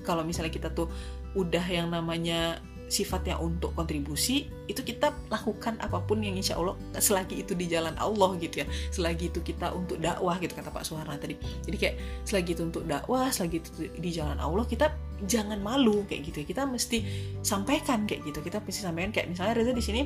[0.08, 0.88] kalau misalnya kita tuh
[1.36, 7.42] udah yang namanya sifatnya untuk kontribusi itu kita lakukan apa pun yang insya Allah selagi
[7.42, 8.68] itu di jalan Allah gitu ya.
[8.94, 11.38] Selagi itu kita untuk dakwah gitu kata Pak Suharna tadi.
[11.66, 14.94] Jadi kayak selagi itu untuk dakwah selagi itu di jalan Allah kita
[15.26, 16.46] jangan malu kayak gitu ya.
[16.46, 16.98] Kita mesti
[17.42, 18.40] sampaikan kayak gitu.
[18.42, 20.02] Kita mesti sampaikan kayak misalnya Reza di sini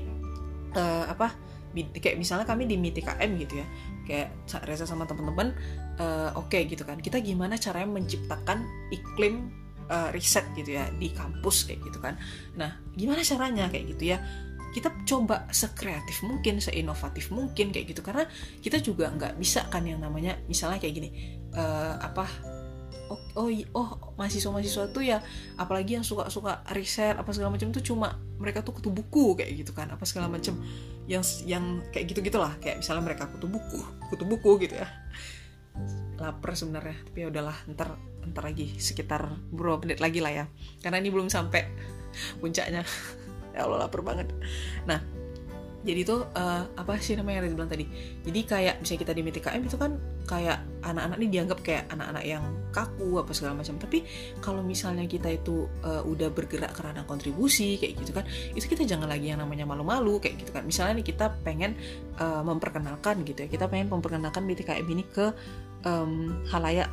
[0.76, 1.36] uh, apa
[1.76, 3.68] kayak misalnya kami di MITI KM gitu ya.
[4.08, 4.28] Kayak
[4.66, 5.52] Reza sama teman-teman
[6.00, 7.00] uh, oke okay, gitu kan.
[7.00, 9.52] Kita gimana caranya menciptakan iklim
[9.90, 12.16] uh, riset gitu ya di kampus kayak gitu kan.
[12.56, 14.22] Nah gimana caranya kayak gitu ya?
[14.70, 18.06] Kita coba sekreatif mungkin seinovatif mungkin kayak gitu.
[18.06, 18.30] Karena
[18.62, 21.10] kita juga nggak bisa kan yang namanya misalnya kayak gini
[21.58, 22.30] uh, apa
[23.10, 23.90] oh oh, oh
[24.22, 25.18] mahasiswa mahasiswa tuh ya
[25.58, 29.66] apalagi yang suka suka riset apa segala macam tuh cuma mereka tuh kutu buku kayak
[29.66, 30.56] gitu kan apa segala macam.
[31.10, 33.82] Yang yang kayak gitu gitulah kayak misalnya mereka kutu buku
[34.14, 34.86] kutu buku gitu ya
[36.20, 37.95] lapar sebenarnya tapi ya udahlah ntar
[38.30, 40.45] ntar lagi sekitar beberapa menit lagi lah ya.
[40.84, 41.65] Karena ini belum sampai
[42.39, 42.84] puncaknya.
[43.49, 44.30] Ya Allah lapar banget.
[44.86, 45.01] Nah
[45.80, 47.88] jadi itu uh, apa sih namanya yang bilang tadi?
[48.28, 49.95] Jadi kayak misalnya kita di MTKM itu kan
[50.28, 52.43] kayak anak-anak ini dianggap kayak anak-anak yang
[52.76, 53.80] kaku apa segala macam.
[53.80, 54.03] Tapi
[54.43, 59.07] kalau misalnya kita itu uh, udah bergerak karena kontribusi kayak gitu kan itu kita jangan
[59.07, 60.67] lagi yang namanya malu-malu kayak gitu kan.
[60.67, 61.80] Misalnya nih kita pengen
[62.20, 63.49] uh, memperkenalkan gitu ya.
[63.49, 65.32] Kita pengen memperkenalkan MTKM ini ke
[65.86, 66.90] um, halayak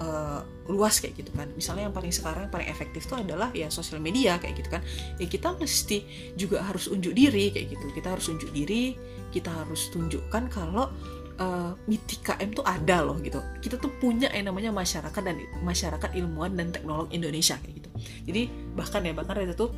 [0.00, 1.50] uh, luas kayak gitu kan.
[1.54, 4.82] Misalnya yang paling sekarang yang paling efektif itu adalah ya sosial media kayak gitu kan.
[5.20, 5.98] Ya kita mesti
[6.34, 7.86] juga harus unjuk diri kayak gitu.
[7.92, 8.96] Kita harus unjuk diri
[9.30, 10.90] kita harus tunjukkan kalau
[11.38, 13.38] uh, MITI KM tuh ada loh gitu.
[13.62, 17.90] Kita tuh punya yang namanya masyarakat dan masyarakat ilmuwan dan teknolog Indonesia kayak gitu.
[18.30, 18.42] Jadi
[18.74, 19.70] bahkan ya bahkan Reza tuh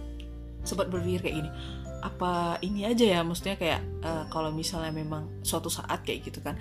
[0.63, 1.51] sempat berpikir kayak gini
[2.03, 6.59] apa ini aja ya maksudnya kayak uh, kalau misalnya memang suatu saat kayak gitu kan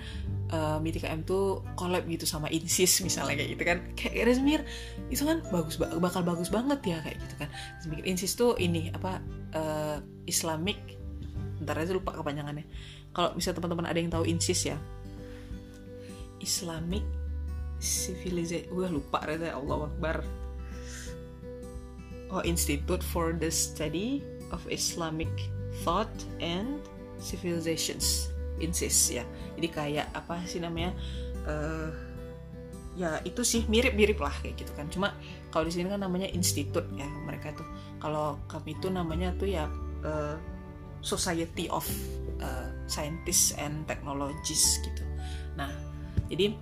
[0.54, 4.62] uh, MITKM tuh collab gitu sama Insis misalnya kayak gitu kan kayak Resmir
[5.10, 7.48] itu kan bagus bakal bagus banget ya kayak gitu kan.
[7.82, 9.18] Terus Insis tuh ini apa
[9.58, 9.98] uh,
[10.30, 10.78] Islamic
[11.58, 12.62] ntar aja lupa kepanjangannya.
[13.10, 14.78] Kalau misalnya teman-teman ada yang tahu Insis ya
[16.38, 17.02] Islamic
[17.82, 20.22] Civilization gue lupa Reza Allah Akbar.
[22.30, 25.32] Oh Institute for the Study of Islamic
[25.82, 26.78] Thought and
[27.18, 28.32] Civilizations.
[28.62, 29.24] INSIS ya.
[29.58, 30.94] Jadi kayak apa sih namanya
[31.48, 31.90] uh,
[32.94, 34.86] ya itu sih mirip-mirip lah kayak gitu kan.
[34.92, 35.16] Cuma
[35.50, 37.66] kalau di sini kan namanya institut ya mereka tuh.
[37.98, 39.66] Kalau kami itu namanya tuh ya
[40.06, 40.36] uh,
[41.02, 41.82] Society of
[42.38, 45.02] uh, Scientists and Technologies gitu.
[45.58, 45.72] Nah
[46.30, 46.54] jadi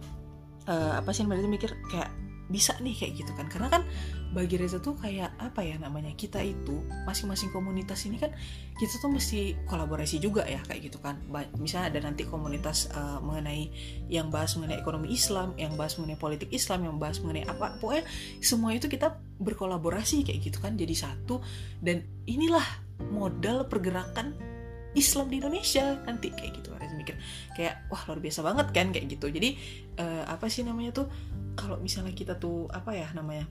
[0.70, 1.70] uh, apa sih mereka mikir?
[1.92, 2.08] Kayak
[2.48, 3.46] bisa nih kayak gitu kan.
[3.52, 3.82] Karena kan
[4.30, 8.30] bagi Reza tuh kayak apa ya namanya kita itu masing-masing komunitas ini kan
[8.78, 11.18] kita tuh mesti kolaborasi juga ya kayak gitu kan.
[11.58, 13.68] Misalnya ada nanti komunitas uh, mengenai
[14.06, 18.06] yang bahas mengenai ekonomi Islam yang bahas mengenai politik Islam yang bahas mengenai apa pokoknya
[18.38, 21.42] semua itu kita berkolaborasi kayak gitu kan jadi satu.
[21.82, 22.64] Dan inilah
[23.10, 24.38] modal pergerakan
[24.94, 26.70] Islam di Indonesia nanti kayak gitu.
[26.78, 27.18] Reza mikir
[27.58, 29.26] kayak wah luar biasa banget kan kayak gitu.
[29.26, 29.58] Jadi
[29.98, 31.10] uh, apa sih namanya tuh
[31.58, 33.50] kalau misalnya kita tuh apa ya namanya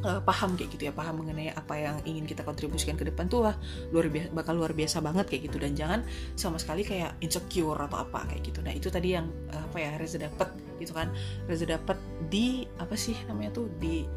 [0.00, 3.44] uh, paham kayak gitu ya paham mengenai apa yang ingin kita kontribusikan ke depan tuh
[3.44, 3.56] wah
[3.92, 5.60] luar biasa bakal luar biasa banget kayak gitu.
[5.60, 6.00] Dan jangan
[6.34, 8.64] sama sekali kayak insecure atau apa kayak gitu.
[8.64, 10.48] Nah itu tadi yang uh, apa ya Reza dapat
[10.80, 11.12] gitu kan.
[11.44, 12.00] Reza dapat
[12.32, 14.08] di apa sih namanya tuh di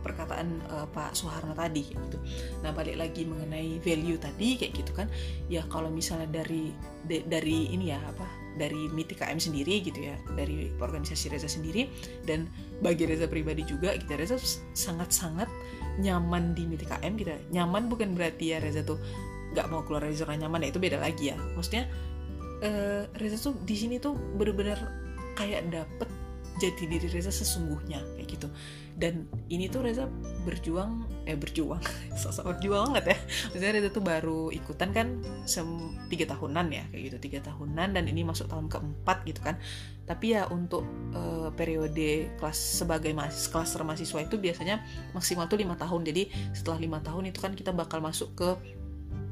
[0.00, 2.18] perkataan uh, Pak Soeharno tadi kayak gitu.
[2.64, 5.12] Nah balik lagi mengenai value tadi kayak gitu kan,
[5.52, 6.72] ya kalau misalnya dari
[7.04, 8.24] de, dari ini ya apa
[8.58, 11.86] dari MITI KM sendiri gitu ya dari organisasi Reza sendiri
[12.26, 12.50] dan
[12.82, 14.36] bagi Reza pribadi juga kita gitu, Reza
[14.74, 15.46] sangat-sangat
[16.00, 18.98] nyaman di MITI KM kita nyaman bukan berarti ya Reza tuh
[19.50, 21.36] nggak mau keluar dari zona nyaman ya itu beda lagi ya.
[21.58, 21.90] Maksudnya
[22.62, 24.78] uh, Reza tuh di sini tuh bener-bener
[25.34, 26.08] kayak dapet
[26.60, 28.48] jati diri Reza sesungguhnya kayak gitu
[29.00, 30.04] dan ini tuh Reza
[30.44, 31.80] berjuang eh berjuang.
[32.20, 33.18] Sosok berjuang banget ya.
[33.48, 35.64] Maksudnya Reza tuh baru ikutan kan sem
[36.12, 37.16] tiga tahunan ya kayak gitu.
[37.16, 39.56] Tiga tahunan dan ini masuk tahun keempat gitu kan.
[40.04, 40.84] Tapi ya untuk
[41.16, 44.84] uh, periode kelas sebagai mas kelas mahasiswa itu biasanya
[45.16, 46.04] maksimal tuh lima tahun.
[46.04, 48.50] Jadi setelah lima tahun itu kan kita bakal masuk ke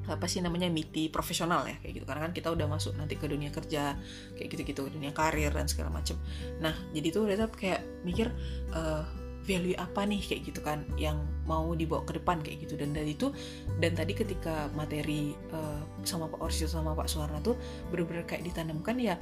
[0.09, 2.07] apa sih namanya miti profesional ya kayak gitu.
[2.09, 4.01] Karena kan kita udah masuk nanti ke dunia kerja
[4.33, 6.17] kayak gitu-gitu dunia karir dan segala macem.
[6.65, 8.33] Nah jadi tuh Reza kayak mikir
[8.73, 9.18] uh,
[9.49, 11.17] value apa nih kayak gitu kan yang
[11.49, 12.77] mau dibawa ke depan kayak gitu.
[12.77, 13.33] Dan dari itu
[13.81, 17.57] dan tadi ketika materi uh, sama Pak Orsio sama Pak Suwarna tuh
[17.89, 19.17] bener-bener kayak ditanamkan ya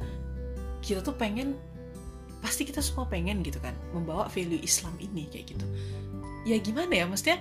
[0.82, 1.54] kita tuh pengen
[2.42, 5.66] pasti kita semua pengen gitu kan membawa value Islam ini kayak gitu.
[6.46, 7.38] Ya gimana ya maksudnya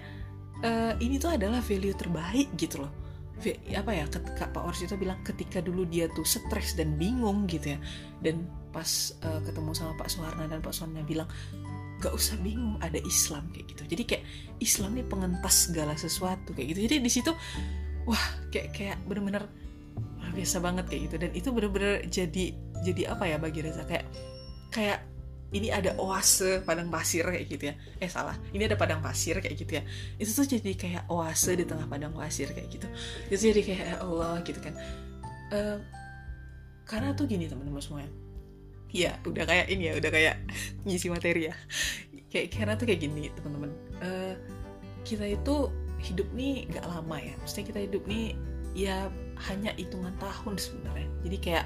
[0.61, 2.93] uh, ini tuh adalah value terbaik gitu loh.
[3.75, 7.75] Apa ya ketika Pak Ors itu bilang ketika dulu dia tuh stres dan bingung gitu
[7.75, 7.79] ya.
[8.23, 11.27] Dan pas uh, ketemu sama Pak Suwarna dan Pak Suwarna bilang
[12.05, 13.83] gak usah bingung ada Islam kayak gitu.
[13.89, 14.23] Jadi kayak
[14.61, 16.79] Islam nih pengentas segala sesuatu kayak gitu.
[16.85, 17.33] Jadi di situ
[18.05, 19.49] wah kayak kayak bener-bener
[20.37, 21.15] biasa banget kayak gitu.
[21.17, 22.45] Dan itu bener-bener jadi
[22.85, 23.81] jadi apa ya bagi Reza?
[23.89, 24.05] Kayak
[24.69, 24.99] kayak
[25.55, 27.75] ini ada oase padang pasir kayak gitu ya.
[27.97, 28.37] Eh salah.
[28.53, 29.83] Ini ada padang pasir kayak gitu ya.
[30.21, 32.87] Itu tuh jadi kayak oase di tengah padang pasir kayak gitu.
[33.31, 34.77] Itu jadi kayak ya Allah gitu kan.
[35.49, 35.77] Uh,
[36.85, 38.11] karena tuh gini teman-teman semuanya
[38.95, 40.35] ya udah kayak ini ya udah kayak
[40.87, 41.55] ngisi materi ya.
[42.31, 43.71] Kayak karena tuh kayak gini teman-teman.
[43.99, 44.33] Uh,
[45.03, 45.67] kita itu
[45.99, 47.35] hidup nih gak lama ya.
[47.43, 48.39] Maksudnya kita hidup nih
[48.71, 49.11] ya
[49.51, 51.11] hanya hitungan tahun sebenarnya.
[51.27, 51.65] Jadi kayak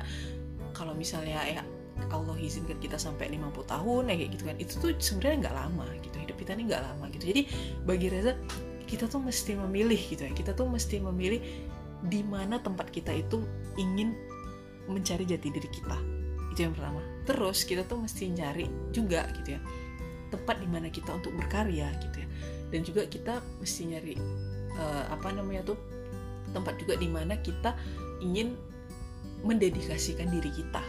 [0.73, 1.61] kalau misalnya ya
[2.09, 4.55] Allah izinkan kita sampai 50 tahun ya kayak gitu kan.
[4.57, 7.23] Itu tuh sebenarnya nggak lama gitu hidup kita ini nggak lama gitu.
[7.29, 7.41] Jadi
[7.85, 8.33] bagi Reza
[8.89, 10.33] kita tuh mesti memilih gitu ya.
[10.33, 11.45] Kita tuh mesti memilih
[12.09, 13.45] di mana tempat kita itu
[13.77, 14.17] ingin
[14.89, 15.97] mencari jati diri kita.
[16.57, 19.61] Itu yang pertama terus kita tuh mesti nyari juga gitu ya
[20.33, 22.27] tempat di mana kita untuk berkarya gitu ya.
[22.69, 24.13] Dan juga kita mesti nyari
[24.77, 25.77] uh, apa namanya tuh
[26.53, 27.73] tempat juga di mana kita
[28.21, 28.53] ingin
[29.41, 30.81] mendedikasikan diri kita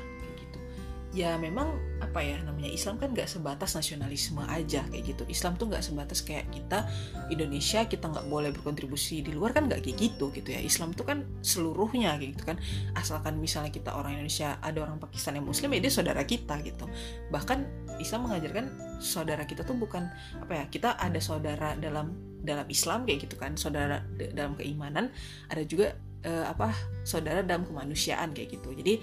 [1.10, 5.22] ya memang apa ya namanya Islam kan nggak sebatas nasionalisme aja kayak gitu.
[5.26, 6.86] Islam tuh nggak sebatas kayak kita
[7.30, 10.62] Indonesia kita nggak boleh berkontribusi di luar kan nggak kayak gitu gitu ya.
[10.62, 12.56] Islam tuh kan seluruhnya kayak gitu kan.
[12.94, 16.86] Asalkan misalnya kita orang Indonesia ada orang Pakistan yang Muslim ya dia saudara kita gitu.
[17.34, 17.58] Bahkan
[17.98, 18.64] Islam mengajarkan
[19.02, 20.06] saudara kita tuh bukan
[20.38, 23.58] apa ya kita ada saudara dalam dalam Islam kayak gitu kan.
[23.58, 25.10] Saudara dalam keimanan
[25.50, 26.72] ada juga uh, apa
[27.06, 28.72] saudara dalam kemanusiaan kayak gitu.
[28.76, 29.00] Jadi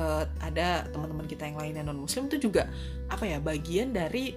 [0.00, 2.68] uh, ada teman-teman kita yang lainnya non muslim itu juga
[3.12, 4.36] apa ya bagian dari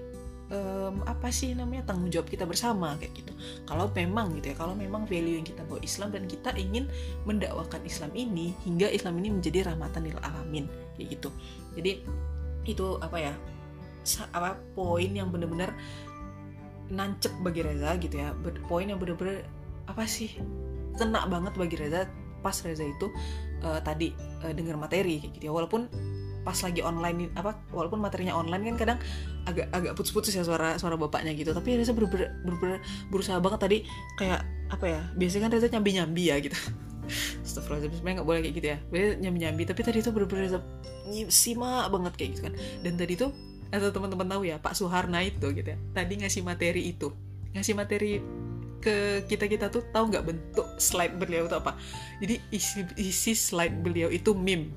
[0.52, 3.32] um, apa sih namanya tanggung jawab kita bersama kayak gitu.
[3.68, 6.88] Kalau memang gitu ya kalau memang value yang kita bawa Islam dan kita ingin
[7.24, 10.66] mendakwakan Islam ini hingga Islam ini menjadi rahmatan lil alamin
[10.96, 11.30] kayak gitu.
[11.76, 12.04] Jadi
[12.68, 13.34] itu apa ya
[14.32, 15.72] apa poin yang bener-bener
[16.88, 18.32] nancep bagi Reza gitu ya.
[18.68, 19.44] Poin yang bener-bener
[19.88, 20.36] apa sih
[20.98, 22.10] kena banget bagi Reza
[22.42, 23.10] pas Reza itu
[23.64, 25.54] uh, tadi uh, dengar materi kayak gitu ya.
[25.54, 25.90] Walaupun
[26.48, 29.00] pas lagi online apa walaupun materinya online kan kadang
[29.44, 31.52] agak agak putus-putus ya suara suara bapaknya gitu.
[31.52, 32.70] Tapi Reza ber, ber, ber, ber,
[33.12, 33.78] berusaha banget tadi
[34.16, 36.58] kayak apa ya biasanya kan Reza nyambi nyambi ya gitu.
[37.46, 38.78] Astagfirullahaladzim sebenarnya nggak boleh kayak gitu ya.
[38.92, 40.60] Biasanya nyambi nyambi tapi tadi itu bener-bener Reza
[41.28, 42.54] simak banget kayak gitu kan.
[42.84, 43.32] Dan tadi tuh
[43.68, 47.12] atau teman-teman tahu ya Pak Suharna itu gitu ya tadi ngasih materi itu.
[47.52, 48.24] Ngasih materi
[48.82, 51.76] ke kita kita tuh tahu nggak bentuk slide beliau itu apa?
[52.22, 54.74] Jadi isi isi slide beliau itu meme.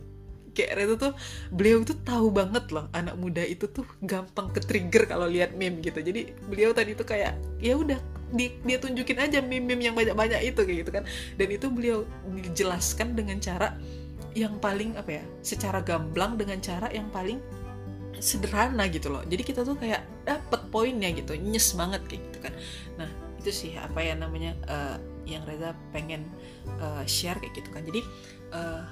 [0.51, 1.13] Kayak itu tuh
[1.55, 5.79] beliau itu tahu banget loh anak muda itu tuh gampang ke trigger kalau lihat meme
[5.81, 6.03] gitu.
[6.03, 10.61] Jadi beliau tadi tuh kayak ya udah di, dia tunjukin aja meme-meme yang banyak-banyak itu
[10.63, 11.05] kayak gitu kan.
[11.35, 13.75] Dan itu beliau dijelaskan dengan cara
[14.39, 17.43] yang paling apa ya secara gamblang dengan cara yang paling
[18.23, 19.23] sederhana gitu loh.
[19.27, 22.53] Jadi kita tuh kayak dapet poinnya gitu nyes banget kayak gitu kan
[23.41, 26.29] itu sih apa ya namanya uh, yang Reza pengen
[26.77, 27.83] uh, share kayak gitu kan.
[27.87, 28.01] Jadi
[28.53, 28.83] eh,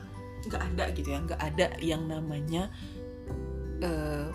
[0.49, 2.73] nggak uh, ada gitu ya nggak ada yang namanya
[3.85, 4.33] uh,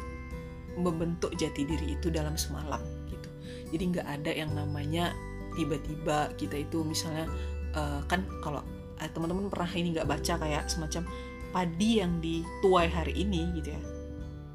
[0.78, 3.30] membentuk jati diri itu dalam semalam gitu.
[3.74, 5.16] Jadi nggak ada yang namanya
[5.58, 7.26] tiba-tiba kita itu misalnya
[7.74, 8.62] uh, kan kalau
[9.02, 11.10] uh, teman-teman pernah ini nggak baca kayak semacam
[11.54, 13.82] padi yang dituai hari ini gitu ya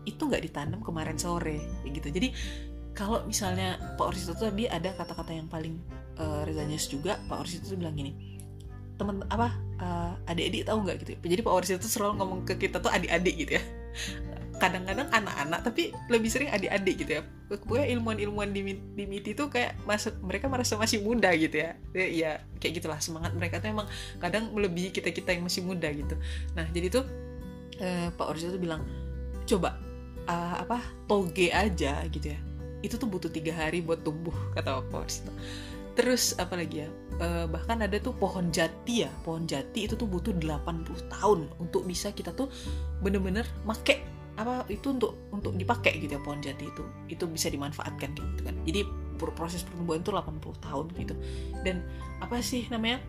[0.09, 2.09] itu nggak ditanam kemarin sore gitu.
[2.09, 2.33] Jadi
[2.99, 5.79] kalau misalnya Pak Orsi itu tadi ada kata-kata yang paling
[6.19, 8.43] uh, Reza juga Pak Orsi itu bilang gini
[8.99, 10.97] teman apa uh, adik-adik tahu nggak?
[11.07, 13.63] Gitu jadi Pak Orsi itu selalu ngomong ke kita tuh adik-adik gitu ya.
[14.59, 17.23] Kadang-kadang anak-anak tapi lebih sering adik-adik gitu ya.
[17.47, 21.79] Pokoknya ilmuwan-ilmuwan di, di MIT itu kayak masuk mereka merasa masih muda gitu ya.
[21.95, 23.87] Ya kayak gitulah semangat mereka tuh emang
[24.19, 26.19] kadang melebihi kita kita yang masih muda gitu.
[26.59, 27.07] Nah jadi tuh
[27.79, 28.83] uh, Pak Orsi itu bilang
[29.47, 29.79] coba
[30.27, 32.48] uh, apa toge aja gitu ya
[32.85, 35.33] itu tuh butuh tiga hari buat tumbuh kata itu
[35.99, 36.89] terus apa lagi ya?
[37.19, 39.11] Uh, bahkan ada tuh pohon jati ya.
[39.27, 42.47] Pohon jati itu tuh butuh 80 tahun untuk bisa kita tuh
[43.03, 44.07] bener-bener make
[44.39, 46.87] apa itu untuk untuk dipakai gitu ya pohon jati itu.
[47.11, 48.55] Itu bisa dimanfaatkan gitu kan.
[48.63, 48.87] Jadi
[49.19, 51.15] proses pertumbuhan itu 80 tahun gitu.
[51.67, 51.83] Dan
[52.23, 53.03] apa sih namanya?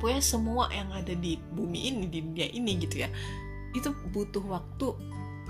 [0.00, 3.12] Pokoknya semua yang ada di bumi ini di dunia ini gitu ya
[3.76, 4.96] itu butuh waktu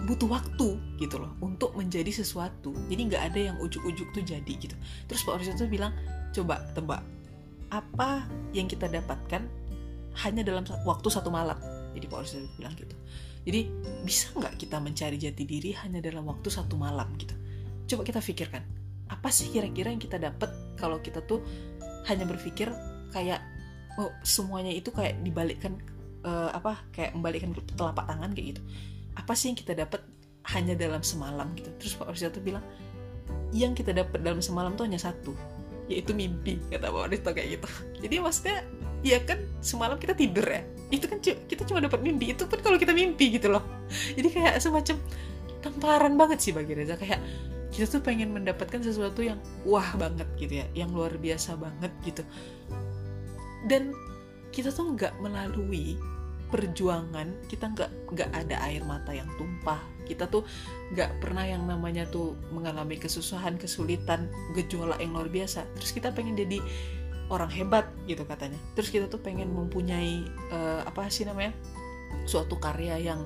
[0.06, 2.72] butuh waktu gitu loh untuk menjadi sesuatu.
[2.86, 4.76] Jadi nggak ada yang ujuk-ujuk tuh jadi gitu.
[5.10, 5.92] Terus Pak Orsi tuh bilang
[6.30, 7.02] coba tebak
[7.74, 8.22] apa
[8.54, 9.42] yang kita dapatkan
[10.22, 11.58] hanya dalam waktu satu malam?
[11.92, 12.94] Jadi Pak Orsi bilang gitu.
[13.46, 13.60] Jadi
[14.06, 17.34] bisa nggak kita mencari jati diri hanya dalam waktu satu malam gitu?
[17.90, 18.62] Coba kita pikirkan
[19.06, 21.38] apa sih kira-kira yang kita dapat kalau kita tuh
[22.10, 22.70] hanya berpikir
[23.14, 23.38] kayak
[23.98, 25.78] oh, semuanya itu kayak dibalikkan
[26.26, 28.62] uh, apa kayak membalikkan telapak tangan kayak gitu
[29.16, 30.04] apa sih yang kita dapat
[30.54, 31.72] hanya dalam semalam gitu?
[31.80, 32.62] Terus Pak tuh bilang
[33.50, 35.34] yang kita dapat dalam semalam tuh hanya satu
[35.86, 37.68] yaitu mimpi kata Pak Orsi kayak gitu.
[38.02, 38.58] Jadi maksudnya
[39.06, 40.62] ya kan semalam kita tidur ya.
[40.90, 43.62] Itu kan kita cuma dapat mimpi itu pun kalau kita mimpi gitu loh.
[44.18, 44.96] Jadi kayak semacam
[45.62, 46.98] tamparan banget sih bagi Reza.
[46.98, 47.22] Kayak
[47.70, 52.22] kita tuh pengen mendapatkan sesuatu yang wah banget gitu ya yang luar biasa banget gitu.
[53.70, 53.94] Dan
[54.50, 55.94] kita tuh nggak melalui
[56.46, 59.82] perjuangan kita nggak nggak ada air mata yang tumpah.
[60.06, 60.46] Kita tuh
[60.94, 65.66] nggak pernah yang namanya tuh mengalami kesusahan kesulitan gejolak yang luar biasa.
[65.78, 66.62] Terus kita pengen jadi
[67.26, 68.58] orang hebat gitu katanya.
[68.78, 70.22] Terus kita tuh pengen mempunyai
[70.54, 71.50] uh, apa sih namanya
[72.26, 73.20] suatu karya yang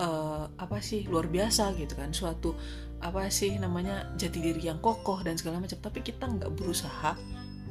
[0.00, 2.16] uh, apa sih luar biasa gitu kan.
[2.16, 2.56] Suatu
[3.04, 5.76] apa sih namanya jati diri yang kokoh dan segala macam.
[5.76, 7.12] Tapi kita nggak berusaha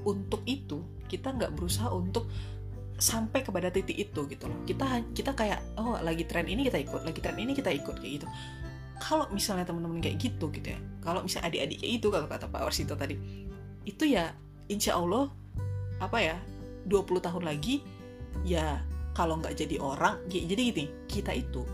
[0.06, 0.86] untuk itu.
[1.10, 2.30] Kita nggak berusaha untuk
[3.04, 4.64] sampai kepada titik itu gitu loh.
[4.64, 8.24] Kita kita kayak oh lagi tren ini kita ikut lagi tren ini kita ikut kayak
[8.24, 8.28] gitu.
[9.04, 12.62] Kalau misalnya teman-teman kayak gitu gitu ya kalau misalnya adik-adik kayak itu kalau kata Pak
[12.64, 13.20] Warsito tadi
[13.84, 14.32] itu ya
[14.72, 15.28] insya Allah
[16.00, 16.40] apa ya
[16.88, 17.84] 20 tahun lagi
[18.48, 18.80] ya
[19.14, 21.68] kalau nggak jadi orang ya, jadi gini kita itu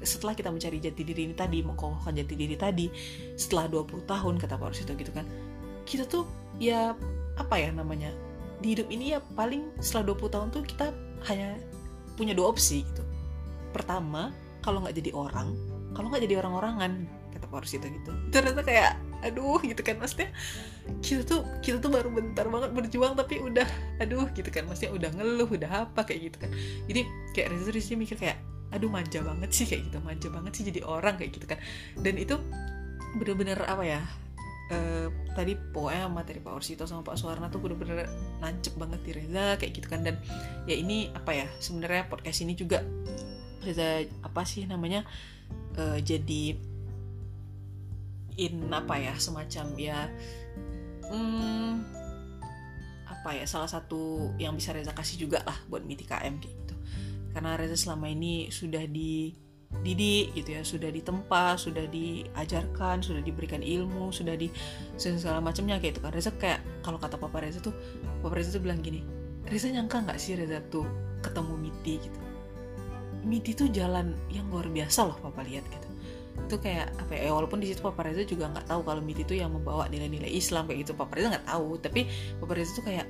[0.00, 2.88] setelah kita mencari jati diri ini tadi mengkokohkan jati diri tadi
[3.36, 5.24] setelah 20 tahun kata Pak Warsito gitu kan
[5.88, 6.28] kita tuh
[6.60, 6.92] ya
[7.40, 8.12] apa ya namanya
[8.60, 10.92] di hidup ini ya paling setelah 20 tahun tuh kita
[11.28, 11.56] hanya
[12.16, 13.02] punya dua opsi gitu.
[13.72, 15.56] Pertama kalau nggak jadi orang
[15.96, 16.92] kalau nggak jadi orang-orangan
[17.32, 18.10] kata Pak itu gitu.
[18.30, 18.92] Ternyata kayak
[19.24, 19.96] aduh gitu kan.
[19.96, 20.28] Maksudnya
[21.00, 23.66] kita tuh kita tuh baru bentar banget berjuang tapi udah
[24.02, 24.68] aduh gitu kan.
[24.68, 26.50] Maksudnya udah ngeluh udah apa kayak gitu kan.
[26.86, 27.00] Jadi
[27.32, 28.38] kayak di sini mikir kayak
[28.70, 29.98] aduh manja banget sih kayak gitu.
[30.04, 31.58] Manja banget sih jadi orang kayak gitu kan.
[31.98, 32.36] Dan itu
[33.18, 34.00] bener-bener apa ya
[34.70, 38.06] uh, tadi pokoknya materi Pak Orsito sama Pak Suwarna tuh bener-bener
[38.38, 40.06] nancep banget di Reza kayak gitu kan.
[40.06, 40.16] Dan
[40.64, 42.82] ya ini apa ya sebenarnya podcast ini juga
[43.60, 45.04] Reza apa sih namanya
[45.76, 46.56] uh, jadi
[48.40, 50.08] in apa ya semacam ya
[51.12, 51.72] hmm,
[53.04, 56.74] apa ya salah satu yang bisa Reza kasih juga lah buat MITI KM kayak gitu.
[57.30, 59.34] Karena Reza selama ini sudah di
[59.80, 60.62] didik gitu ya.
[60.66, 64.50] Sudah ditempa sudah diajarkan sudah diberikan ilmu sudah di
[65.00, 66.12] segala macamnya kayak itu kan.
[66.12, 67.72] Reza kayak kalau kata Papa Reza tuh
[68.20, 69.00] Papa Reza tuh bilang gini
[69.48, 70.84] Reza nyangka nggak sih Reza tuh
[71.24, 72.20] ketemu Miti gitu?
[73.20, 75.88] Miti tuh jalan yang luar biasa loh Papa lihat gitu.
[76.40, 79.38] Itu kayak apa ya walaupun di situ Papa Reza juga nggak tahu kalau Miti tuh
[79.38, 80.92] yang membawa nilai-nilai Islam kayak gitu.
[80.92, 83.08] Papa Reza nggak tahu tapi Papa Reza tuh kayak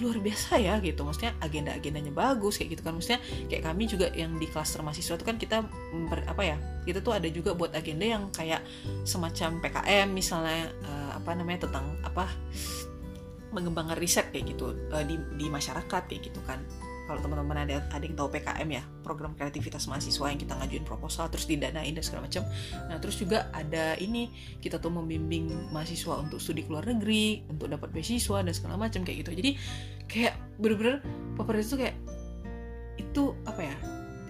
[0.00, 1.04] luar biasa ya gitu.
[1.04, 2.94] Maksudnya agenda-agendanya bagus kayak gitu kan.
[2.96, 3.20] Maksudnya
[3.50, 5.66] kayak kami juga yang di klaster mahasiswa itu kan kita
[6.10, 8.60] ber, apa ya kita tuh ada juga buat agenda yang kayak
[9.08, 12.28] semacam PKM misalnya uh, apa namanya tentang apa
[13.54, 16.58] mengembangkan riset kayak gitu uh, di di masyarakat kayak gitu kan
[17.04, 21.28] kalau teman-teman ada ada yang tahu PKM ya program kreativitas mahasiswa yang kita ngajuin proposal
[21.28, 22.42] terus didanain dan segala macam.
[22.88, 24.32] Nah terus juga ada ini
[24.64, 29.04] kita tuh membimbing mahasiswa untuk studi ke luar negeri untuk dapat beasiswa dan segala macam
[29.04, 29.30] kayak gitu.
[29.36, 29.50] Jadi
[30.08, 31.04] kayak bener-bener
[31.36, 31.96] Papa itu kayak
[32.94, 33.76] itu apa ya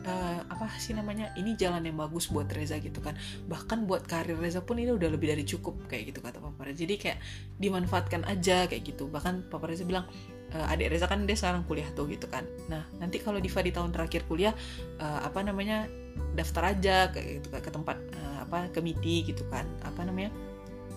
[0.09, 3.17] uh, apa sih namanya ini jalan yang bagus buat Reza gitu kan.
[3.49, 6.85] Bahkan buat karir Reza pun ini udah lebih dari cukup kayak gitu kata Papa Reza
[6.85, 7.19] jadi kayak
[7.61, 9.09] dimanfaatkan aja kayak gitu.
[9.09, 10.09] Bahkan Papa Reza bilang
[10.55, 12.47] uh, adik Reza kan dia sekarang kuliah tuh gitu kan.
[12.71, 14.55] Nah nanti kalau Diva di tahun terakhir kuliah
[15.03, 15.91] uh, apa namanya
[16.39, 19.67] daftar aja ke gitu ke tempat uh, apa ke MITI gitu kan.
[19.83, 20.31] Apa namanya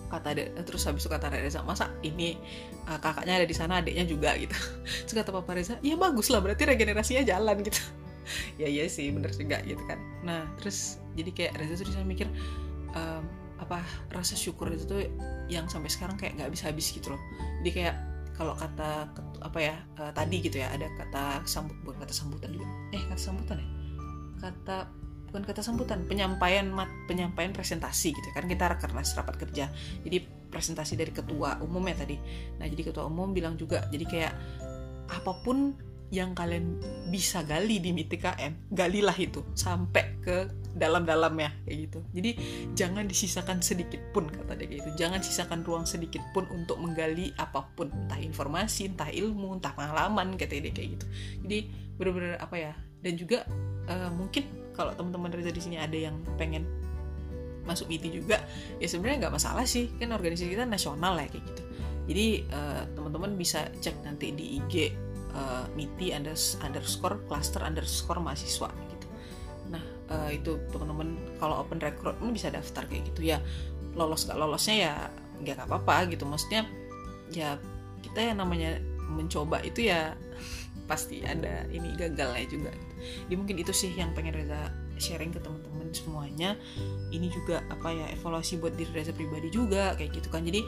[0.08, 2.40] kata adek, terus habis itu kata Reza masa ini
[2.88, 4.32] uh, kakaknya ada di sana adiknya juga?
[4.40, 4.56] gitu.
[5.04, 7.82] Terus kata papa Reza ya bagus lah berarti regenerasinya jalan gitu.
[8.60, 9.96] Ya iya sih bener juga gitu kan.
[10.20, 12.28] Nah terus jadi kayak Reza tuh mikir
[12.92, 13.24] um,
[13.56, 13.80] apa
[14.12, 15.00] rasa syukur itu tuh
[15.48, 17.20] yang sampai sekarang kayak nggak habis habis gitu loh.
[17.64, 17.96] Jadi kayak
[18.38, 19.10] kalau kata
[19.40, 22.66] apa ya uh, tadi gitu ya ada kata sambut bukan kata sambutan juga.
[22.94, 23.68] Eh kata sambutan ya?
[24.38, 24.76] Kata
[25.28, 29.68] bukan kata sambutan penyampaian mat penyampaian presentasi gitu kan kita rakernas rapat kerja.
[30.02, 30.18] Jadi
[30.48, 32.16] presentasi dari ketua umum ya tadi.
[32.56, 34.34] Nah jadi ketua umum bilang juga jadi kayak
[35.08, 35.76] apa pun
[36.08, 36.80] yang kalian
[37.12, 41.98] bisa gali di MITKM, galilah itu sampai ke dalam-dalamnya kayak gitu.
[42.16, 42.30] Jadi
[42.72, 44.88] jangan disisakan sedikit pun kata dia gitu.
[44.96, 50.40] Jangan sisakan ruang sedikit pun untuk menggali apa pun, entah informasi, entah ilmu, entah pengalaman
[50.40, 51.06] kata dia kayak gitu.
[51.44, 51.58] Jadi
[52.00, 52.72] benar-benar apa ya?
[53.04, 53.44] Dan juga
[53.88, 56.64] uh, mungkin kalau teman-teman Reza di sini ada yang pengen
[57.68, 58.40] masuk MITI juga
[58.80, 61.62] ya sebenarnya nggak masalah sih kan organisasi kita nasional ya kayak gitu
[62.08, 64.96] jadi uh, teman-teman bisa cek nanti di IG
[65.38, 66.18] uh, MITI
[66.58, 69.06] underscore cluster underscore mahasiswa gitu.
[69.70, 73.30] Nah uh, itu teman-teman kalau open recruitment bisa daftar kayak gitu.
[73.30, 73.38] Ya
[73.94, 74.92] lolos nggak lolosnya ya
[75.46, 76.26] nggak apa-apa gitu.
[76.26, 76.66] Maksudnya
[77.30, 77.56] ya
[78.02, 80.18] kita yang namanya mencoba itu ya
[80.90, 82.94] pasti ada ini gagalnya juga gitu.
[83.28, 86.58] jadi mungkin itu sih yang pengen Reza sharing ke teman-teman semuanya.
[87.14, 90.42] Ini juga apa ya evaluasi buat diri Reza pribadi juga kayak gitu kan.
[90.44, 90.60] Jadi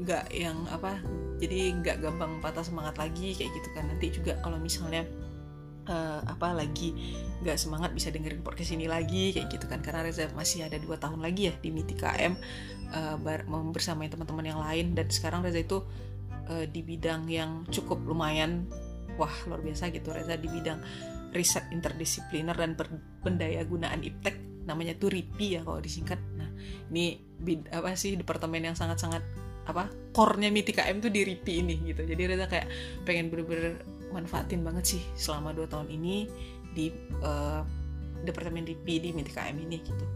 [0.00, 0.96] nggak yang apa
[1.40, 3.88] jadi nggak gampang patah semangat lagi kayak gitu kan.
[3.88, 5.08] Nanti juga kalau misalnya
[5.88, 6.92] uh, apa lagi
[7.40, 9.80] nggak semangat bisa dengerin podcast ini lagi kayak gitu kan.
[9.80, 12.32] Karena Reza masih ada dua tahun lagi ya di MITI KM
[12.92, 13.16] uh,
[13.72, 14.92] bersama teman-teman yang lain.
[14.92, 15.80] Dan sekarang Reza itu
[16.52, 18.68] uh, di bidang yang cukup lumayan
[19.16, 20.12] wah luar biasa gitu.
[20.12, 20.80] Reza di bidang
[21.32, 22.76] riset interdisipliner dan
[23.22, 24.36] pendaya gunaan iptek
[24.68, 26.20] namanya tuh RIPI ya kalau disingkat.
[26.36, 26.52] Nah
[26.92, 29.24] ini bid, apa sih departemen yang sangat-sangat
[29.70, 32.02] apa core-nya MITI KM tuh di RIPI ini gitu.
[32.02, 32.66] Jadi Reza kayak
[33.06, 36.26] pengen bener-bener manfaatin banget sih selama dua tahun ini
[36.74, 36.90] di
[37.22, 37.62] uh,
[38.26, 40.06] departemen RIPI di MITI KM ini gitu.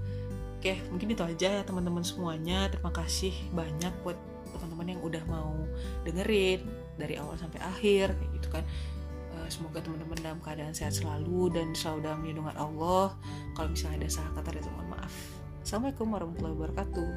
[0.59, 2.67] Oke mungkin itu aja ya teman-teman semuanya.
[2.69, 4.19] Terima kasih banyak buat
[4.55, 5.55] teman-teman yang udah mau
[6.07, 6.63] dengerin
[6.99, 8.65] dari awal sampai akhir kayak gitu kan.
[9.35, 13.13] Eh, semoga teman-teman dalam keadaan sehat selalu dan selalu dalam lindungan Allah.
[13.59, 15.15] Kalau misalnya ada salah kata Reza mohon maaf.
[15.65, 17.09] Assalamualaikum warahmatullahi wabarakatuh